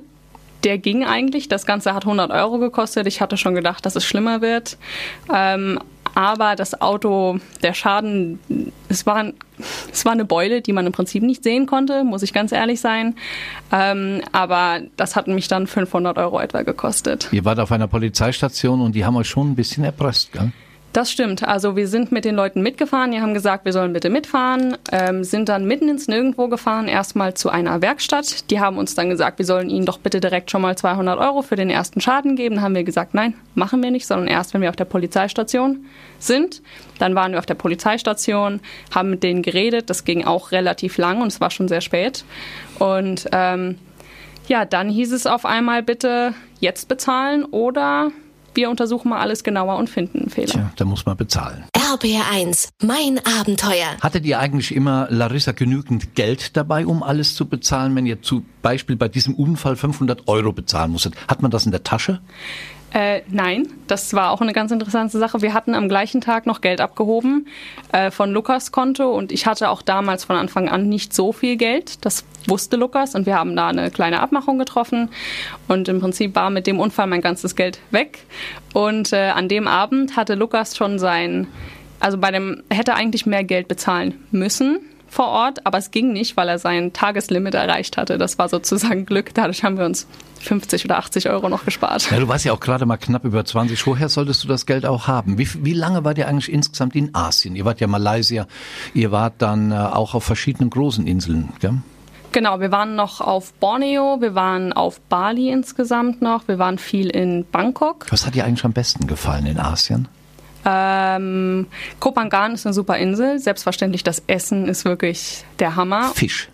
der 0.64 0.78
ging 0.78 1.06
eigentlich. 1.06 1.48
Das 1.48 1.66
Ganze 1.66 1.94
hat 1.94 2.06
100 2.06 2.32
Euro 2.32 2.58
gekostet. 2.58 3.08
Ich 3.08 3.22
hatte 3.22 3.38
schon 3.38 3.56
gedacht, 3.56 3.86
dass 3.86 3.96
es 3.96 4.06
schlimmer 4.06 4.42
wird. 4.42 4.78
Ähm, 5.34 5.80
aber 6.16 6.56
das 6.56 6.80
Auto, 6.80 7.40
der 7.62 7.74
Schaden, 7.74 8.40
es 8.88 9.06
war, 9.06 9.34
es 9.92 10.06
war 10.06 10.14
eine 10.14 10.24
Beule, 10.24 10.62
die 10.62 10.72
man 10.72 10.86
im 10.86 10.94
Prinzip 10.94 11.22
nicht 11.22 11.44
sehen 11.44 11.66
konnte, 11.66 12.06
muss 12.06 12.24
ich 12.24 12.32
ganz 12.32 12.54
ehrlich 12.54 12.80
sein. 12.80 13.16
Ähm, 13.72 14.22
aber 14.32 14.80
das 14.96 15.18
hat 15.18 15.28
mich 15.28 15.50
dann 15.50 15.68
500 15.68 16.18
Euro 16.18 16.40
etwa 16.40 16.62
gekostet. 16.62 17.28
Ihr 17.32 17.44
wart 17.44 17.60
auf 17.60 17.72
einer 17.72 17.88
Polizeistation 17.88 18.82
und 18.82 18.96
die 18.96 19.04
haben 19.04 19.18
euch 19.18 19.28
schon 19.28 19.52
ein 19.52 19.56
bisschen 19.56 19.84
erpresst, 19.84 20.32
gell? 20.32 20.52
Das 20.96 21.12
stimmt. 21.12 21.46
Also 21.46 21.76
wir 21.76 21.90
sind 21.90 22.14
mit 22.14 22.24
den 22.24 22.36
Leuten 22.36 22.62
mitgefahren. 22.62 23.12
Die 23.12 23.20
haben 23.20 23.34
gesagt, 23.34 23.66
wir 23.66 23.74
sollen 23.74 23.92
bitte 23.92 24.10
mitfahren. 24.10 24.78
Ähm, 24.94 25.26
sind 25.26 25.50
dann 25.50 25.66
mitten 25.66 25.90
ins 25.90 26.08
Nirgendwo 26.08 26.48
gefahren, 26.48 26.88
erstmal 26.88 27.34
zu 27.34 27.50
einer 27.50 27.82
Werkstatt. 27.82 28.50
Die 28.50 28.62
haben 28.62 28.78
uns 28.78 28.96
dann 28.96 29.10
gesagt, 29.10 29.38
wir 29.38 29.46
sollen 29.46 29.70
ihnen 29.70 29.86
doch 29.86 29.98
bitte 29.98 30.22
direkt 30.22 30.52
schon 30.52 30.62
mal 30.62 30.78
200 30.78 31.20
Euro 31.20 31.42
für 31.42 31.58
den 31.58 31.70
ersten 31.70 32.00
Schaden 32.00 32.38
geben. 32.38 32.62
Haben 32.62 32.76
wir 32.76 32.86
gesagt, 32.86 33.14
nein, 33.14 33.34
machen 33.56 33.84
wir 33.84 33.92
nicht, 33.92 34.08
sondern 34.08 34.28
erst, 34.28 34.54
wenn 34.54 34.62
wir 34.62 34.70
auf 34.70 34.78
der 34.78 34.86
Polizeistation 34.86 35.84
sind. 36.18 36.62
Dann 36.98 37.14
waren 37.14 37.34
wir 37.34 37.40
auf 37.40 37.46
der 37.46 37.56
Polizeistation, 37.56 38.62
haben 38.96 39.10
mit 39.10 39.22
denen 39.22 39.42
geredet. 39.42 39.90
Das 39.90 40.06
ging 40.06 40.24
auch 40.24 40.54
relativ 40.54 40.98
lang 40.98 41.22
und 41.22 41.28
es 41.28 41.42
war 41.42 41.52
schon 41.52 41.68
sehr 41.68 41.82
spät. 41.82 42.24
Und 42.80 43.28
ähm, 43.34 43.80
ja, 44.48 44.64
dann 44.64 44.88
hieß 44.88 45.12
es 45.12 45.28
auf 45.28 45.46
einmal 45.46 45.84
bitte 45.84 46.34
jetzt 46.62 46.88
bezahlen 46.88 47.44
oder 47.44 48.12
wir 48.56 48.70
untersuchen 48.70 49.10
mal 49.10 49.20
alles 49.20 49.44
genauer 49.44 49.78
und 49.78 49.90
finden 49.90 50.20
einen 50.20 50.30
Fehler. 50.30 50.48
Tja, 50.48 50.72
da 50.76 50.86
muss 50.86 51.06
man 51.06 51.18
bezahlen. 51.18 51.66
RBR1, 51.76 52.70
mein 52.84 53.20
Abenteuer. 53.40 53.98
Hattet 54.02 54.26
ihr 54.26 54.40
eigentlich 54.40 54.76
immer, 54.76 55.08
Larissa, 55.10 55.52
genügend 55.52 56.16
Geld 56.16 56.58
dabei, 56.58 56.86
um 56.86 57.04
alles 57.04 57.36
zu 57.36 57.48
bezahlen, 57.48 57.96
wenn 57.96 58.06
ihr 58.06 58.22
zum 58.22 58.46
Beispiel 58.62 58.96
bei 58.96 59.08
diesem 59.08 59.36
Unfall 59.36 59.76
500 59.76 60.28
Euro 60.28 60.52
bezahlen 60.52 60.92
musstet? 60.92 61.16
Hat 61.28 61.42
man 61.42 61.52
das 61.52 61.66
in 61.66 61.72
der 61.72 61.84
Tasche? 61.84 62.22
Äh, 62.96 63.24
nein, 63.28 63.68
das 63.88 64.14
war 64.14 64.32
auch 64.32 64.40
eine 64.40 64.54
ganz 64.54 64.72
interessante 64.72 65.20
Sache. 65.20 65.42
Wir 65.42 65.54
hatten 65.54 65.76
am 65.76 65.90
gleichen 65.90 66.22
Tag 66.22 66.46
noch 66.46 66.62
Geld 66.62 66.80
abgehoben 66.80 67.46
äh, 67.92 68.10
von 68.10 68.32
Lukas 68.32 68.72
Konto 68.72 69.12
und 69.12 69.34
ich 69.34 69.46
hatte 69.46 69.70
auch 69.70 69.82
damals 69.82 70.24
von 70.24 70.38
Anfang 70.38 70.70
an 70.70 70.88
nicht 70.88 71.14
so 71.14 71.34
viel 71.34 71.58
Geld. 71.58 72.06
Das 72.06 72.24
wusste 72.48 72.78
Lukas 72.78 73.14
und 73.14 73.26
wir 73.26 73.36
haben 73.36 73.54
da 73.58 73.68
eine 73.68 73.92
kleine 73.92 74.22
Abmachung 74.22 74.58
getroffen 74.58 75.10
und 75.68 75.90
im 75.90 76.00
Prinzip 76.00 76.36
war 76.36 76.50
mit 76.50 76.68
dem 76.68 76.80
Unfall 76.80 77.08
mein 77.08 77.20
ganzes 77.20 77.58
Geld 77.58 77.80
weg. 77.92 78.20
Und 78.74 79.12
äh, 79.12 79.28
an 79.28 79.50
dem 79.50 79.68
Abend 79.68 80.16
hatte 80.16 80.36
Lukas 80.36 80.78
schon 80.78 80.98
sein, 80.98 81.48
also 82.00 82.18
bei 82.18 82.32
dem, 82.32 82.64
hätte 82.72 82.94
eigentlich 82.94 83.26
mehr 83.26 83.44
Geld 83.44 83.68
bezahlen 83.68 84.24
müssen 84.32 84.80
vor 85.16 85.28
Ort, 85.28 85.66
aber 85.66 85.78
es 85.78 85.92
ging 85.92 86.12
nicht, 86.12 86.36
weil 86.36 86.50
er 86.50 86.60
sein 86.60 86.92
Tageslimit 86.92 87.54
erreicht 87.54 87.96
hatte. 87.96 88.18
Das 88.18 88.38
war 88.38 88.50
sozusagen 88.50 89.06
Glück. 89.06 89.34
Dadurch 89.34 89.64
haben 89.64 89.78
wir 89.78 89.86
uns 89.86 90.08
50 90.42 90.84
oder 90.86 90.98
80 90.98 91.30
Euro 91.30 91.48
noch 91.48 91.64
gespart. 91.64 92.12
Ja, 92.12 92.20
du 92.20 92.28
warst 92.28 92.44
ja 92.44 92.52
auch 92.52 92.60
gerade 92.60 92.86
mal 92.86 92.98
knapp 92.98 93.24
über 93.24 93.46
20. 93.46 93.88
Woher 93.88 94.10
solltest 94.10 94.44
du 94.44 94.50
das 94.50 94.66
Geld 94.66 94.86
auch 94.86 95.08
haben? 95.08 95.38
Wie, 95.38 95.48
wie 95.64 95.74
lange 95.74 96.04
wart 96.04 96.18
ihr 96.18 96.28
eigentlich 96.28 96.52
insgesamt 96.52 96.96
in 96.96 97.16
Asien? 97.16 97.56
Ihr 97.56 97.64
wart 97.64 97.80
ja 97.80 97.88
Malaysia, 97.88 98.46
ihr 98.94 99.12
wart 99.12 99.36
dann 99.38 99.72
äh, 99.72 99.76
auch 99.76 100.16
auf 100.16 100.26
verschiedenen 100.26 100.70
großen 100.70 101.08
Inseln, 101.08 101.54
gell? 101.62 101.76
Genau, 102.34 102.60
wir 102.60 102.74
waren 102.74 102.98
noch 102.98 103.22
auf 103.22 103.54
Borneo, 103.54 104.18
wir 104.20 104.36
waren 104.36 104.74
auf 104.74 105.00
Bali 105.00 105.50
insgesamt 105.50 106.22
noch, 106.22 106.50
wir 106.50 106.60
waren 106.60 106.78
viel 106.78 107.10
in 107.10 107.46
Bangkok. 107.50 108.08
Was 108.10 108.26
hat 108.26 108.36
dir 108.36 108.44
eigentlich 108.44 108.66
am 108.66 108.74
besten 108.74 109.08
gefallen 109.08 109.46
in 109.46 109.58
Asien? 109.58 110.10
Ähm, 110.66 111.68
Kopangan 112.00 112.54
ist 112.54 112.66
eine 112.66 112.74
super 112.74 112.98
Insel. 112.98 113.40
Selbstverständlich, 113.40 114.04
das 114.04 114.24
Essen 114.28 114.68
ist 114.68 114.84
wirklich 114.84 115.46
der 115.60 115.76
Hammer. 115.76 116.12
Fisch. 116.16 116.50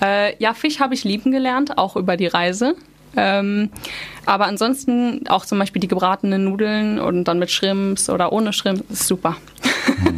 Äh, 0.00 0.34
ja, 0.42 0.54
Fisch 0.54 0.80
habe 0.80 0.94
ich 0.94 1.04
lieben 1.04 1.30
gelernt, 1.30 1.78
auch 1.78 1.96
über 1.96 2.16
die 2.16 2.26
Reise. 2.26 2.74
Ähm, 3.14 3.70
aber 4.24 4.46
ansonsten 4.46 5.28
auch 5.28 5.44
zum 5.44 5.58
Beispiel 5.58 5.80
die 5.80 5.88
gebratenen 5.88 6.44
Nudeln 6.44 6.98
und 6.98 7.24
dann 7.24 7.38
mit 7.38 7.50
Shrimps 7.50 8.08
oder 8.08 8.32
ohne 8.32 8.52
Shrimps 8.52 8.84
ist 8.90 9.06
super. 9.06 9.36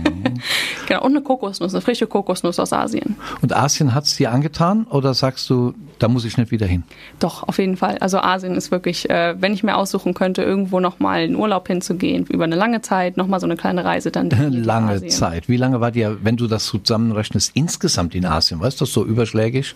genau, 0.86 1.02
und 1.02 1.12
eine 1.12 1.22
Kokosnuss, 1.22 1.74
eine 1.74 1.80
frische 1.80 2.06
Kokosnuss 2.06 2.60
aus 2.60 2.72
Asien. 2.72 3.16
Und 3.42 3.54
Asien 3.54 3.94
hat's 3.94 4.16
dir 4.16 4.30
angetan 4.30 4.84
oder 4.84 5.12
sagst 5.12 5.50
du, 5.50 5.74
da 5.98 6.08
muss 6.08 6.24
ich 6.24 6.36
nicht 6.36 6.50
wieder 6.50 6.66
hin? 6.66 6.82
Doch, 7.20 7.42
auf 7.42 7.58
jeden 7.58 7.76
Fall. 7.76 7.98
Also 7.98 8.18
Asien 8.18 8.54
ist 8.54 8.70
wirklich, 8.70 9.08
äh, 9.10 9.34
wenn 9.40 9.52
ich 9.52 9.62
mir 9.62 9.76
aussuchen 9.76 10.14
könnte, 10.14 10.42
irgendwo 10.42 10.80
nochmal 10.80 11.22
in 11.24 11.36
Urlaub 11.36 11.66
hinzugehen, 11.68 12.26
über 12.26 12.44
eine 12.44 12.56
lange 12.56 12.82
Zeit, 12.82 13.16
nochmal 13.16 13.40
so 13.40 13.46
eine 13.46 13.56
kleine 13.56 13.84
Reise, 13.84 14.10
dann 14.10 14.28
definitiv 14.28 14.64
Lange 14.66 14.92
Asien. 14.92 15.10
Zeit. 15.10 15.48
Wie 15.48 15.56
lange 15.56 15.80
war 15.80 15.90
dir, 15.90 16.18
wenn 16.22 16.36
du 16.36 16.46
das 16.46 16.66
zusammenrechnest, 16.66 17.52
insgesamt 17.54 18.14
in 18.14 18.24
Asien? 18.26 18.60
Weißt 18.60 18.80
du, 18.80 18.84
das 18.84 18.92
so 18.92 19.04
überschlägig? 19.04 19.74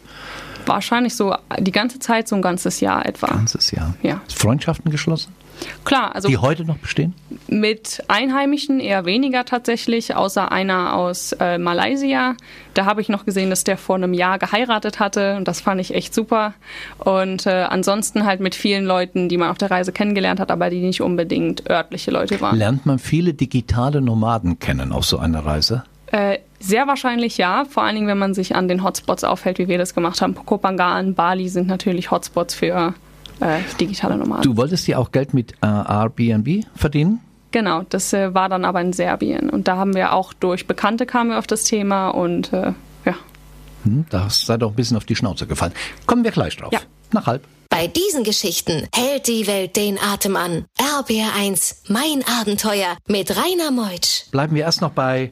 Wahrscheinlich 0.67 1.15
so 1.15 1.35
die 1.59 1.73
ganze 1.73 1.99
Zeit, 1.99 2.29
so 2.29 2.37
ein 2.37 2.43
ganzes 2.43 2.81
Jahr 2.81 3.07
etwa. 3.07 3.29
Ganzes 3.29 3.71
Jahr. 3.71 3.95
Ja. 4.03 4.21
Freundschaften 4.35 4.91
geschlossen, 4.91 5.33
Klar, 5.85 6.15
also 6.15 6.29
die 6.29 6.37
heute 6.37 6.65
noch 6.65 6.79
bestehen? 6.79 7.15
mit 7.49 8.03
Einheimischen 8.09 8.81
eher 8.81 9.05
weniger 9.05 9.45
tatsächlich, 9.45 10.15
außer 10.15 10.53
einer 10.53 10.95
aus 10.95 11.33
äh, 11.33 11.59
Malaysia. 11.59 12.37
Da 12.75 12.85
habe 12.85 13.01
ich 13.01 13.09
noch 13.09 13.25
gesehen, 13.25 13.51
dass 13.51 13.65
der 13.65 13.79
vor 13.79 13.97
einem 13.97 14.15
Jahr 14.15 14.39
geheiratet 14.39 15.01
hatte 15.01 15.37
und 15.37 15.49
das 15.49 15.61
fand 15.61 15.81
ich 15.81 15.95
echt 15.95 16.15
super. 16.15 16.55
Und 16.99 17.47
äh, 17.47 17.67
ansonsten 17.69 18.25
halt 18.25 18.41
mit 18.41 18.55
vielen 18.55 18.85
Leuten, 18.85 19.29
die 19.29 19.37
man 19.37 19.51
auf 19.51 19.59
der 19.59 19.71
Reise 19.71 19.93
kennengelernt 19.93 20.41
hat, 20.41 20.51
aber 20.51 20.71
die 20.71 20.81
nicht 20.81 21.01
unbedingt 21.01 21.69
örtliche 21.69 22.11
Leute 22.11 22.41
waren. 22.41 22.57
Lernt 22.57 22.87
man 22.87 22.99
viele 22.99 23.35
digitale 23.35 24.01
Nomaden 24.01 24.59
kennen 24.59 24.93
auf 24.93 25.05
so 25.05 25.19
einer 25.19 25.45
Reise? 25.45 25.85
Äh, 26.11 26.39
sehr 26.61 26.87
wahrscheinlich 26.87 27.39
ja, 27.39 27.65
vor 27.65 27.83
allen 27.83 27.95
Dingen, 27.95 28.09
wenn 28.09 28.19
man 28.19 28.35
sich 28.35 28.57
an 28.57 28.69
den 28.69 28.83
Hotspots 28.83 29.25
aufhält, 29.25 29.59
wie 29.59 29.69
wir 29.69 29.79
das 29.79 29.95
gemacht 29.95 30.21
haben. 30.21 30.35
Kopangan, 30.35 31.15
Bali 31.15 31.49
sind 31.49 31.69
natürlich 31.69 32.11
Hotspots 32.11 32.55
für 32.55 32.95
äh, 33.41 33.61
digitale 33.81 34.17
Nomaden. 34.17 34.43
Du 34.43 34.57
wolltest 34.57 34.87
ja 34.87 34.99
auch 34.99 35.13
Geld 35.13 35.35
mit 35.35 35.53
äh, 35.63 35.67
Airbnb 35.67 36.65
verdienen? 36.75 37.21
Genau, 37.51 37.83
das 37.89 38.13
äh, 38.13 38.35
war 38.35 38.49
dann 38.49 38.65
aber 38.65 38.81
in 38.81 38.93
Serbien. 38.93 39.49
Und 39.51 39.69
da 39.69 39.77
haben 39.77 39.95
wir 39.95 40.13
auch 40.13 40.33
durch 40.33 40.67
Bekannte 40.67 41.07
kamen 41.07 41.31
wir 41.31 41.39
auf 41.39 41.47
das 41.47 41.65
Thema 41.65 42.11
und 42.11 42.53
äh, 42.53 42.73
ja. 43.05 43.15
Hm, 43.85 44.05
da 44.11 44.29
seid 44.29 44.63
doch 44.63 44.71
ein 44.71 44.77
bisschen 44.77 44.97
auf 44.97 45.05
die 45.05 45.17
Schnauze 45.17 45.47
gefallen. 45.47 45.73
Kommen 46.07 46.25
wir 46.25 46.31
gleich 46.31 46.57
drauf. 46.57 46.73
Ja. 46.73 46.81
Nach 47.13 47.27
halb. 47.27 47.45
Bei 47.79 47.87
diesen 47.87 48.25
Geschichten 48.25 48.89
hält 48.93 49.29
die 49.29 49.47
Welt 49.47 49.77
den 49.77 50.01
Atem 50.01 50.35
an. 50.35 50.65
RBR1, 50.81 51.77
mein 51.87 52.25
Abenteuer 52.27 52.97
mit 53.07 53.31
Rainer 53.37 53.71
Meutsch. 53.71 54.29
Bleiben 54.33 54.57
wir 54.57 54.65
erst 54.65 54.81
noch 54.81 54.91
bei 54.91 55.31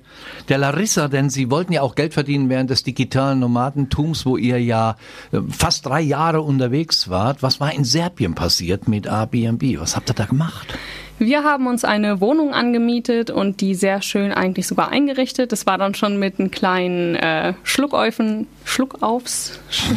der 0.49 0.59
Larissa, 0.59 1.09
denn 1.09 1.29
Sie 1.29 1.51
wollten 1.51 1.73
ja 1.73 1.83
auch 1.83 1.97
Geld 1.97 2.15
verdienen 2.15 2.49
während 2.49 2.71
des 2.71 2.85
digitalen 2.85 3.41
Nomadentums, 3.41 4.27
wo 4.27 4.37
ihr 4.37 4.63
ja 4.63 4.95
äh, 5.33 5.41
fast 5.51 5.87
drei 5.87 6.01
Jahre 6.01 6.41
unterwegs 6.41 7.09
wart. 7.09 7.43
Was 7.43 7.59
war 7.59 7.75
in 7.75 7.83
Serbien 7.83 8.37
passiert 8.37 8.87
mit 8.87 9.07
Airbnb? 9.07 9.81
Was 9.81 9.97
habt 9.97 10.09
ihr 10.09 10.15
da 10.15 10.27
gemacht? 10.27 10.79
Wir 11.19 11.45
haben 11.45 11.67
uns 11.67 11.85
eine 11.85 12.21
Wohnung 12.21 12.53
angemietet 12.53 13.31
und 13.31 13.61
die 13.61 13.75
sehr 13.75 14.03
schön 14.03 14.33
eigentlich 14.33 14.67
sogar 14.67 14.91
eingerichtet. 14.91 15.51
Das 15.51 15.65
war 15.65 15.79
dann 15.79 15.95
schon 15.95 16.19
mit 16.19 16.39
einem 16.39 16.51
kleinen 16.51 17.15
äh, 17.15 17.55
Schluckaufen, 17.63 18.47
Schluckaufs 18.65 19.59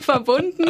verbunden. 0.00 0.64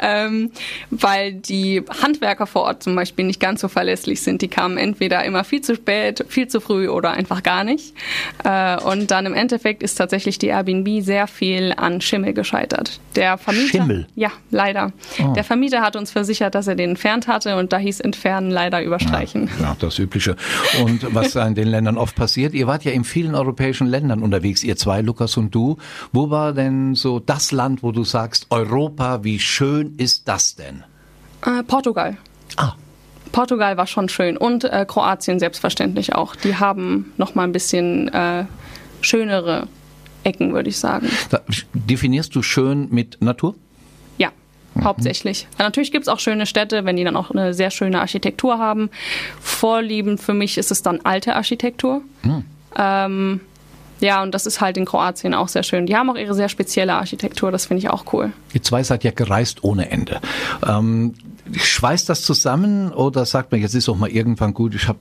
ähm, 0.00 0.50
weil 0.90 1.34
die 1.34 1.82
Handwerker 2.02 2.46
vor 2.46 2.62
Ort 2.62 2.82
zum 2.82 2.96
Beispiel 2.96 3.24
nicht 3.24 3.40
ganz 3.40 3.60
so 3.60 3.68
verlässlich 3.68 4.22
sind. 4.22 4.42
Die 4.42 4.48
kamen 4.48 4.76
entweder 4.76 5.24
immer 5.24 5.44
viel 5.44 5.60
zu 5.60 5.76
spät, 5.76 6.24
viel 6.28 6.48
zu 6.48 6.60
früh 6.60 6.88
oder 6.88 7.12
einfach 7.12 7.42
gar 7.42 7.64
nicht. 7.64 7.94
Äh, 8.42 8.80
und 8.82 9.10
dann 9.10 9.26
im 9.26 9.34
Endeffekt 9.34 9.82
ist 9.82 9.94
tatsächlich 9.94 10.38
die 10.38 10.48
Airbnb 10.48 11.02
sehr 11.02 11.26
viel 11.26 11.72
an 11.76 12.00
Schimmel 12.00 12.32
gescheitert. 12.32 12.98
Der 13.14 13.38
Vermieter, 13.38 13.68
Schimmel? 13.68 14.06
Ja, 14.14 14.32
leider. 14.50 14.92
Oh. 15.22 15.32
Der 15.34 15.44
Vermieter 15.44 15.80
hat 15.80 15.96
uns 15.96 16.10
versichert, 16.10 16.54
dass 16.54 16.63
er 16.66 16.74
den 16.74 16.90
entfernt 16.90 17.26
hatte 17.26 17.56
und 17.56 17.72
da 17.72 17.78
hieß 17.78 18.00
entfernen 18.00 18.50
leider 18.50 18.82
überstreichen. 18.82 19.50
Ja, 19.60 19.76
das 19.78 19.98
Übliche. 19.98 20.36
Und 20.82 21.14
was 21.14 21.34
in 21.34 21.54
den 21.54 21.68
Ländern 21.68 21.96
oft 21.96 22.14
passiert, 22.14 22.54
ihr 22.54 22.66
wart 22.66 22.84
ja 22.84 22.92
in 22.92 23.04
vielen 23.04 23.34
europäischen 23.34 23.86
Ländern 23.86 24.22
unterwegs, 24.22 24.62
ihr 24.62 24.76
zwei, 24.76 25.00
Lukas 25.00 25.36
und 25.36 25.54
du. 25.54 25.76
Wo 26.12 26.30
war 26.30 26.52
denn 26.52 26.94
so 26.94 27.20
das 27.20 27.52
Land, 27.52 27.82
wo 27.82 27.92
du 27.92 28.04
sagst, 28.04 28.46
Europa, 28.50 29.24
wie 29.24 29.38
schön 29.38 29.94
ist 29.96 30.28
das 30.28 30.54
denn? 30.54 30.84
Äh, 31.44 31.62
Portugal. 31.64 32.16
Ah, 32.56 32.74
Portugal 33.34 33.76
war 33.76 33.88
schon 33.88 34.08
schön 34.08 34.36
und 34.36 34.62
äh, 34.62 34.86
Kroatien 34.86 35.40
selbstverständlich 35.40 36.14
auch. 36.14 36.36
Die 36.36 36.56
haben 36.56 37.12
noch 37.16 37.34
mal 37.34 37.42
ein 37.42 37.50
bisschen 37.50 38.06
äh, 38.14 38.44
schönere 39.00 39.66
Ecken, 40.22 40.54
würde 40.54 40.68
ich 40.68 40.78
sagen. 40.78 41.08
da, 41.30 41.40
definierst 41.72 42.34
du 42.36 42.42
schön 42.42 42.86
mit 42.90 43.20
Natur? 43.20 43.56
Mhm. 44.74 44.84
hauptsächlich. 44.84 45.46
Ja, 45.58 45.64
natürlich 45.64 45.92
gibt 45.92 46.04
es 46.04 46.08
auch 46.08 46.18
schöne 46.18 46.46
Städte, 46.46 46.84
wenn 46.84 46.96
die 46.96 47.04
dann 47.04 47.16
auch 47.16 47.30
eine 47.30 47.54
sehr 47.54 47.70
schöne 47.70 48.00
Architektur 48.00 48.58
haben. 48.58 48.90
Vorlieben 49.40 50.18
für 50.18 50.34
mich 50.34 50.58
ist 50.58 50.70
es 50.70 50.82
dann 50.82 51.00
alte 51.04 51.36
Architektur. 51.36 52.02
Mhm. 52.22 52.44
Ähm, 52.76 53.40
ja, 54.00 54.22
und 54.22 54.34
das 54.34 54.46
ist 54.46 54.60
halt 54.60 54.76
in 54.76 54.84
Kroatien 54.84 55.34
auch 55.34 55.48
sehr 55.48 55.62
schön. 55.62 55.86
Die 55.86 55.96
haben 55.96 56.10
auch 56.10 56.16
ihre 56.16 56.34
sehr 56.34 56.48
spezielle 56.48 56.94
Architektur, 56.94 57.52
das 57.52 57.66
finde 57.66 57.78
ich 57.78 57.90
auch 57.90 58.12
cool. 58.12 58.32
Ihr 58.52 58.62
zwei 58.62 58.82
seid 58.82 59.04
ja 59.04 59.12
gereist 59.12 59.62
ohne 59.62 59.90
Ende. 59.90 60.20
Ähm, 60.66 61.14
schweißt 61.52 62.08
das 62.08 62.22
zusammen 62.22 62.92
oder 62.92 63.24
sagt 63.24 63.52
man, 63.52 63.60
jetzt 63.60 63.74
ist 63.74 63.88
auch 63.88 63.96
mal 63.96 64.10
irgendwann 64.10 64.54
gut, 64.54 64.74
ich 64.74 64.88
habe 64.88 64.98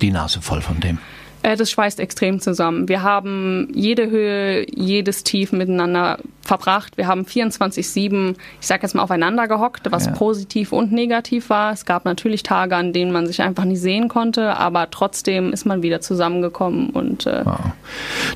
die 0.00 0.10
Nase 0.10 0.40
voll 0.40 0.62
von 0.62 0.80
dem? 0.80 0.98
Äh, 1.46 1.56
Das 1.56 1.70
schweißt 1.70 2.00
extrem 2.00 2.40
zusammen. 2.40 2.88
Wir 2.88 3.02
haben 3.02 3.68
jede 3.72 4.10
Höhe, 4.10 4.66
jedes 4.74 5.22
Tief 5.22 5.52
miteinander 5.52 6.18
verbracht. 6.42 6.96
Wir 6.96 7.06
haben 7.06 7.24
24-7, 7.24 8.34
ich 8.60 8.66
sag 8.66 8.82
jetzt 8.82 8.94
mal, 8.96 9.02
aufeinander 9.02 9.46
gehockt, 9.46 9.86
was 9.90 10.06
Ja. 10.06 10.12
positiv 10.12 10.72
und 10.72 10.90
negativ 10.92 11.48
war. 11.50 11.72
Es 11.72 11.84
gab 11.84 12.04
natürlich 12.04 12.42
Tage, 12.42 12.74
an 12.76 12.92
denen 12.92 13.12
man 13.12 13.26
sich 13.28 13.42
einfach 13.42 13.64
nicht 13.64 13.80
sehen 13.80 14.08
konnte, 14.08 14.56
aber 14.56 14.90
trotzdem 14.90 15.52
ist 15.52 15.66
man 15.66 15.82
wieder 15.82 16.00
zusammengekommen 16.00 16.90
und 16.90 17.26
äh, 17.26 17.44
Wow. 17.44 17.58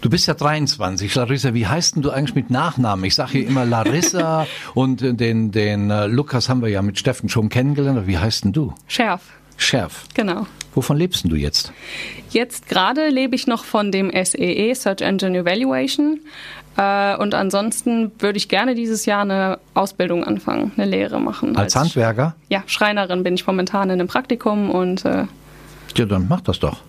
Du 0.03 0.09
bist 0.11 0.27
ja 0.29 0.35
23, 0.35 1.13
Larissa. 1.15 1.53
Wie 1.55 1.67
heißt 1.67 1.97
denn 1.97 2.03
du 2.03 2.11
eigentlich 2.11 2.35
mit 2.37 2.51
Nachnamen? 2.51 3.05
Ich 3.05 3.15
sage 3.17 3.33
hier 3.33 3.47
immer 3.49 3.65
Larissa 3.65 4.47
und 4.75 5.01
den, 5.03 5.51
den 5.51 5.91
äh, 5.91 6.07
Lukas 6.07 6.49
haben 6.49 6.63
wir 6.63 6.69
ja 6.69 6.81
mit 6.83 6.99
Steffen 6.99 7.29
schon 7.29 7.49
kennengelernt. 7.49 8.07
Wie 8.07 8.19
heißt 8.19 8.45
denn 8.45 8.53
du? 8.53 8.73
schärf. 8.87 9.21
Schärf. 9.57 10.05
Genau. 10.15 10.47
Wovon 10.75 10.97
lebst 10.97 11.25
du 11.29 11.35
jetzt? 11.35 11.73
Jetzt 12.31 12.69
gerade 12.69 13.09
lebe 13.09 13.35
ich 13.35 13.47
noch 13.47 13.65
von 13.65 13.91
dem 13.91 14.11
SEE, 14.11 14.73
Search 14.75 15.01
Engine 15.01 15.39
Evaluation. 15.39 16.21
Äh, 16.77 17.17
und 17.17 17.35
ansonsten 17.35 18.13
würde 18.21 18.37
ich 18.37 18.49
gerne 18.49 18.75
dieses 18.77 19.05
Jahr 19.05 19.23
eine 19.23 19.59
Ausbildung 19.75 20.23
anfangen, 20.25 20.71
eine 20.77 20.87
Lehre 20.87 21.21
machen. 21.21 21.57
Als 21.57 21.75
Handwerker? 21.75 22.37
Ja, 22.49 22.63
Schreinerin 22.67 23.25
bin 23.25 23.35
ich 23.35 23.47
momentan 23.47 23.91
in 23.91 23.99
einem 23.99 24.07
Praktikum 24.09 24.71
und 24.71 25.05
äh, 25.05 25.25
Ja, 25.97 26.05
dann 26.07 26.27
mach 26.29 26.41
das 26.41 26.61
doch. 26.61 26.83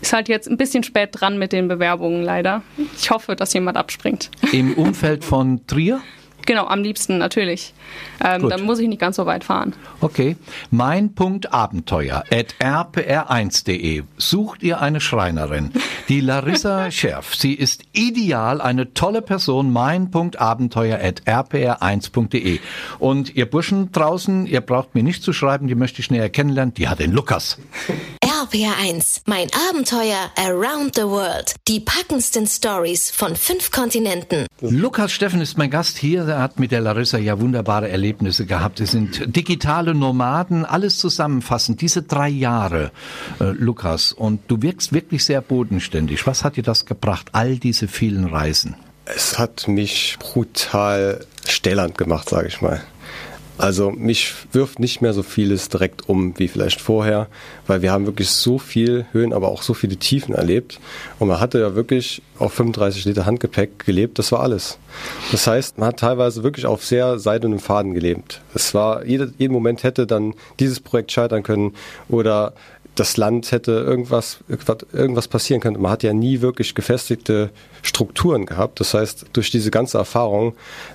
ist 0.00 0.12
halt 0.12 0.28
jetzt 0.28 0.48
ein 0.48 0.56
bisschen 0.56 0.84
spät 0.84 1.08
dran 1.12 1.36
mit 1.38 1.52
den 1.52 1.66
Bewerbungen 1.66 2.22
leider. 2.22 2.62
Ich 2.96 3.10
hoffe, 3.10 3.34
dass 3.34 3.52
jemand 3.54 3.76
abspringt. 3.76 4.30
Im 4.52 4.74
Umfeld 4.74 5.24
von 5.24 5.66
Trier? 5.66 6.00
Genau, 6.46 6.66
am 6.66 6.82
liebsten 6.82 7.18
natürlich. 7.18 7.74
Ähm, 8.24 8.48
dann 8.48 8.62
muss 8.62 8.78
ich 8.78 8.88
nicht 8.88 9.00
ganz 9.00 9.16
so 9.16 9.26
weit 9.26 9.44
fahren. 9.44 9.74
Okay. 10.00 10.36
Mein 10.70 11.14
Punkt 11.14 11.52
Abenteuer 11.52 12.24
at 12.30 12.54
rpr1.de. 12.60 14.04
Sucht 14.16 14.62
ihr 14.62 14.80
eine 14.80 15.00
Schreinerin? 15.00 15.72
Die 16.08 16.20
Larissa 16.20 16.90
Scherf. 16.90 17.34
Sie 17.34 17.52
ist 17.52 17.82
ideal, 17.92 18.60
eine 18.60 18.94
tolle 18.94 19.22
Person. 19.22 19.72
Mein 19.72 20.10
Punkt 20.10 20.40
Abenteuer 20.40 20.98
at 21.02 21.22
rpr1.de. 21.26 22.60
Und 22.98 23.34
ihr 23.34 23.46
Burschen 23.46 23.90
draußen, 23.90 24.46
ihr 24.46 24.60
braucht 24.60 24.94
mir 24.94 25.02
nicht 25.02 25.22
zu 25.24 25.32
schreiben, 25.32 25.66
die 25.66 25.74
möchte 25.74 26.00
ich 26.00 26.10
näher 26.10 26.30
kennenlernen. 26.30 26.74
Die 26.74 26.88
hat 26.88 27.00
den 27.00 27.12
Lukas. 27.12 27.58
RPR1, 28.46 29.22
mein 29.26 29.48
Abenteuer 29.70 30.30
around 30.36 30.94
the 30.94 31.02
world. 31.02 31.54
Die 31.66 31.80
packendsten 31.80 32.46
Stories 32.46 33.10
von 33.10 33.34
fünf 33.34 33.72
Kontinenten. 33.72 34.46
Lukas 34.60 35.12
Steffen 35.12 35.40
ist 35.40 35.58
mein 35.58 35.70
Gast 35.70 35.98
hier. 35.98 36.28
Er 36.28 36.42
hat 36.42 36.60
mit 36.60 36.70
der 36.70 36.80
Larissa 36.80 37.18
ja 37.18 37.40
wunderbare 37.40 37.88
Erlebnisse 37.88 38.46
gehabt. 38.46 38.78
Es 38.80 38.92
sind 38.92 39.34
digitale 39.34 39.94
Nomaden, 39.94 40.64
alles 40.64 40.98
zusammenfassend. 40.98 41.80
Diese 41.80 42.02
drei 42.02 42.28
Jahre, 42.28 42.92
äh, 43.40 43.46
Lukas. 43.46 44.12
Und 44.12 44.42
du 44.48 44.62
wirkst 44.62 44.92
wirklich 44.92 45.24
sehr 45.24 45.40
bodenständig. 45.40 46.26
Was 46.26 46.44
hat 46.44 46.56
dir 46.56 46.62
das 46.62 46.86
gebracht, 46.86 47.30
all 47.32 47.56
diese 47.56 47.88
vielen 47.88 48.26
Reisen? 48.26 48.76
Es 49.06 49.38
hat 49.38 49.66
mich 49.66 50.18
brutal 50.20 51.26
stellernd 51.48 51.98
gemacht, 51.98 52.28
sage 52.28 52.48
ich 52.48 52.60
mal. 52.60 52.80
Also 53.58 53.90
mich 53.90 54.34
wirft 54.52 54.78
nicht 54.78 55.00
mehr 55.00 55.14
so 55.14 55.22
vieles 55.22 55.68
direkt 55.68 56.08
um 56.08 56.38
wie 56.38 56.48
vielleicht 56.48 56.80
vorher, 56.80 57.26
weil 57.66 57.80
wir 57.80 57.90
haben 57.90 58.06
wirklich 58.06 58.30
so 58.30 58.58
viel 58.58 59.06
Höhen, 59.12 59.32
aber 59.32 59.48
auch 59.48 59.62
so 59.62 59.72
viele 59.72 59.96
Tiefen 59.96 60.34
erlebt. 60.34 60.78
Und 61.18 61.28
man 61.28 61.40
hatte 61.40 61.58
ja 61.60 61.74
wirklich 61.74 62.22
auf 62.38 62.52
35 62.52 63.06
Liter 63.06 63.24
Handgepäck 63.24 63.84
gelebt, 63.84 64.18
das 64.18 64.30
war 64.32 64.40
alles. 64.40 64.78
Das 65.32 65.46
heißt, 65.46 65.78
man 65.78 65.88
hat 65.88 66.00
teilweise 66.00 66.42
wirklich 66.42 66.66
auf 66.66 66.84
sehr 66.84 67.18
seidenem 67.18 67.58
Faden 67.58 67.94
gelebt. 67.94 68.42
Es 68.54 68.74
war, 68.74 69.04
jede, 69.06 69.32
jeden 69.38 69.52
Moment 69.52 69.82
hätte 69.82 70.06
dann 70.06 70.34
dieses 70.60 70.80
Projekt 70.80 71.12
scheitern 71.12 71.42
können 71.42 71.74
oder 72.08 72.52
das 72.96 73.16
Land 73.16 73.52
hätte 73.52 73.72
irgendwas, 73.72 74.38
irgendwas 74.92 75.28
passieren 75.28 75.60
können. 75.60 75.80
Man 75.80 75.92
hat 75.92 76.02
ja 76.02 76.12
nie 76.12 76.40
wirklich 76.40 76.74
gefestigte 76.74 77.50
Strukturen 77.82 78.46
gehabt. 78.46 78.80
Das 78.80 78.94
heißt, 78.94 79.26
durch 79.32 79.50
diese 79.50 79.70
ganze 79.70 79.98
Erfahrung 79.98 80.54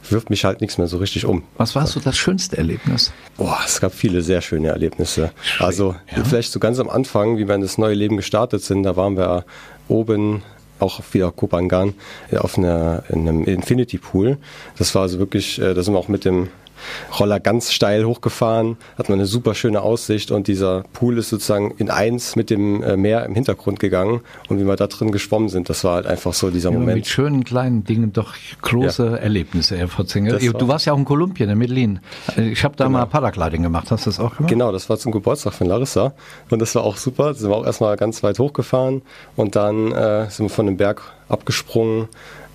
wirft 0.09 0.29
mich 0.29 0.43
halt 0.43 0.61
nichts 0.61 0.77
mehr 0.77 0.87
so 0.87 0.97
richtig 0.97 1.25
um. 1.25 1.43
Was 1.57 1.75
war 1.75 1.87
so 1.87 1.99
das 1.99 2.17
schönste 2.17 2.57
Erlebnis? 2.57 3.13
Boah, 3.37 3.59
es 3.65 3.79
gab 3.79 3.93
viele 3.93 4.21
sehr 4.21 4.41
schöne 4.41 4.69
Erlebnisse. 4.69 5.31
Also 5.59 5.95
ja. 6.15 6.23
vielleicht 6.23 6.51
so 6.51 6.59
ganz 6.59 6.79
am 6.79 6.89
Anfang, 6.89 7.37
wie 7.37 7.47
wir 7.47 7.55
in 7.55 7.61
das 7.61 7.77
neue 7.77 7.93
Leben 7.93 8.17
gestartet 8.17 8.63
sind, 8.63 8.83
da 8.83 8.95
waren 8.95 9.15
wir 9.15 9.45
oben 9.87 10.41
auch 10.79 11.01
wieder 11.11 11.31
Kopangan 11.31 11.93
auf 12.35 12.57
einer, 12.57 13.03
in 13.09 13.27
einem 13.29 13.43
Infinity 13.45 13.99
Pool. 13.99 14.37
Das 14.77 14.95
war 14.95 15.03
also 15.03 15.19
wirklich, 15.19 15.61
äh, 15.61 15.73
da 15.73 15.83
sind 15.83 15.93
wir 15.93 15.99
auch 15.99 16.07
mit 16.07 16.25
dem 16.25 16.49
Roller 17.19 17.39
ganz 17.39 17.71
steil 17.71 18.05
hochgefahren, 18.05 18.77
hat 18.97 19.09
man 19.09 19.19
eine 19.19 19.25
super 19.27 19.55
schöne 19.55 19.81
Aussicht 19.81 20.31
und 20.31 20.47
dieser 20.47 20.83
Pool 20.93 21.17
ist 21.17 21.29
sozusagen 21.29 21.71
in 21.77 21.89
eins 21.89 22.35
mit 22.35 22.49
dem 22.49 22.81
äh, 22.83 22.97
Meer 22.97 23.25
im 23.25 23.33
Hintergrund 23.35 23.79
gegangen 23.79 24.21
und 24.49 24.59
wie 24.59 24.65
wir 24.65 24.75
da 24.75 24.87
drin 24.87 25.11
geschwommen 25.11 25.49
sind, 25.49 25.69
das 25.69 25.83
war 25.83 25.95
halt 25.95 26.07
einfach 26.07 26.33
so 26.33 26.49
dieser 26.49 26.71
Ja, 26.71 26.77
Moment. 26.79 26.97
mit 26.97 27.07
schönen 27.07 27.43
kleinen 27.43 27.83
Dingen 27.83 28.13
doch 28.13 28.33
große 28.61 29.19
Erlebnisse, 29.19 29.77
Herr 29.77 29.87
Fotzinger. 29.87 30.37
Du 30.37 30.53
war- 30.53 30.67
warst 30.69 30.85
ja 30.85 30.93
auch 30.93 30.97
in 30.97 31.05
Kolumbien, 31.05 31.49
in 31.49 31.57
Medellin. 31.57 31.99
Ich 32.37 32.63
habe 32.63 32.75
da 32.75 32.87
mal 32.89 33.05
Paragliding 33.05 33.63
gemacht. 33.63 33.91
Hast 33.91 34.05
du 34.05 34.09
das 34.09 34.19
auch 34.19 34.35
gemacht? 34.37 34.49
Genau, 34.49 34.71
das 34.71 34.89
war 34.89 34.97
zum 34.97 35.11
Geburtstag 35.11 35.53
von 35.53 35.67
Larissa 35.67 36.13
und 36.49 36.59
das 36.61 36.73
war 36.75 36.83
auch 36.83 36.97
super. 36.97 37.25
Da 37.27 37.33
sind 37.33 37.49
wir 37.49 37.55
auch 37.57 37.65
erstmal 37.65 37.97
ganz 37.97 38.23
weit 38.23 38.39
hochgefahren 38.39 39.01
und 39.35 39.55
dann 39.55 39.91
äh, 39.91 40.29
sind 40.29 40.45
wir 40.45 40.49
von 40.49 40.65
dem 40.65 40.77
Berg 40.77 41.01
abgesprungen 41.29 42.03
äh, 42.03 42.07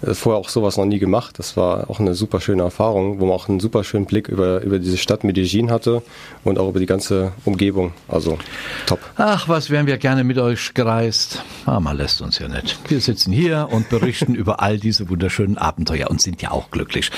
vorher 0.02 0.40
auch 0.40 0.48
sowas 0.48 0.76
noch 0.76 0.84
nie 0.84 0.98
gemacht. 0.98 1.38
Das 1.38 1.56
war 1.56 1.88
auch 1.90 2.00
eine 2.00 2.14
super 2.14 2.40
schöne 2.40 2.62
Erfahrung, 2.62 3.20
wo 3.20 3.26
man 3.26 3.34
auch 3.34 3.48
einen 3.48 3.60
super 3.60 3.84
schönen 3.84 4.06
Blick 4.06 4.28
über, 4.28 4.60
über 4.62 4.78
diese 4.78 4.96
Stadt 4.96 5.24
Medellin 5.24 5.70
hatte 5.70 6.02
und 6.44 6.58
auch 6.58 6.68
über 6.68 6.80
die 6.80 6.86
ganze 6.86 7.32
Umgebung. 7.44 7.92
Also 8.08 8.38
top. 8.86 9.00
Ach, 9.16 9.48
was 9.48 9.70
wären 9.70 9.86
wir 9.86 9.98
gerne 9.98 10.24
mit 10.24 10.38
euch 10.38 10.74
gereist. 10.74 11.42
Ah, 11.64 11.80
man 11.80 11.96
lässt 11.96 12.20
uns 12.20 12.38
ja 12.38 12.48
nicht. 12.48 12.78
Wir 12.88 13.00
sitzen 13.00 13.32
hier 13.32 13.68
und 13.70 13.88
berichten 13.88 14.34
über 14.36 14.60
all 14.60 14.78
diese 14.78 15.08
wunderschönen 15.08 15.58
Abenteuer 15.58 16.10
und 16.10 16.20
sind 16.20 16.42
ja 16.42 16.50
auch 16.50 16.70
glücklich. 16.70 17.10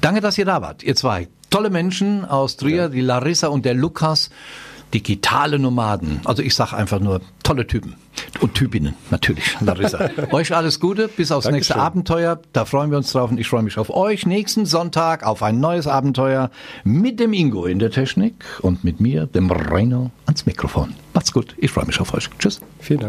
Danke, 0.00 0.20
dass 0.20 0.38
ihr 0.38 0.44
da 0.44 0.62
wart, 0.62 0.82
ihr 0.82 0.94
zwei. 0.94 1.28
Tolle 1.50 1.70
Menschen 1.70 2.26
aus 2.26 2.58
Trier, 2.58 2.76
ja. 2.76 2.88
die 2.88 3.00
Larissa 3.00 3.48
und 3.48 3.64
der 3.64 3.72
Lukas 3.72 4.28
digitale 4.94 5.58
Nomaden. 5.58 6.20
Also 6.24 6.42
ich 6.42 6.54
sage 6.54 6.76
einfach 6.76 7.00
nur 7.00 7.20
tolle 7.42 7.66
Typen 7.66 7.94
und 8.40 8.54
Typinnen, 8.54 8.94
natürlich, 9.10 9.60
Larissa. 9.60 10.10
euch 10.32 10.54
alles 10.54 10.80
Gute, 10.80 11.08
bis 11.08 11.32
aufs 11.32 11.44
Dankeschön. 11.44 11.58
nächste 11.58 11.76
Abenteuer. 11.76 12.40
Da 12.52 12.64
freuen 12.64 12.90
wir 12.90 12.98
uns 12.98 13.12
drauf 13.12 13.30
und 13.30 13.38
ich 13.38 13.48
freue 13.48 13.62
mich 13.62 13.78
auf 13.78 13.90
euch 13.90 14.26
nächsten 14.26 14.66
Sonntag 14.66 15.24
auf 15.24 15.42
ein 15.42 15.60
neues 15.60 15.86
Abenteuer 15.86 16.50
mit 16.84 17.20
dem 17.20 17.32
Ingo 17.32 17.66
in 17.66 17.78
der 17.78 17.90
Technik 17.90 18.34
und 18.60 18.84
mit 18.84 19.00
mir, 19.00 19.26
dem 19.26 19.50
Reino, 19.50 20.10
ans 20.26 20.46
Mikrofon. 20.46 20.94
Macht's 21.14 21.32
gut, 21.32 21.54
ich 21.58 21.70
freue 21.70 21.86
mich 21.86 22.00
auf 22.00 22.14
euch. 22.14 22.28
Tschüss. 22.38 22.60
Vielen 22.80 23.00
Dank. 23.00 23.06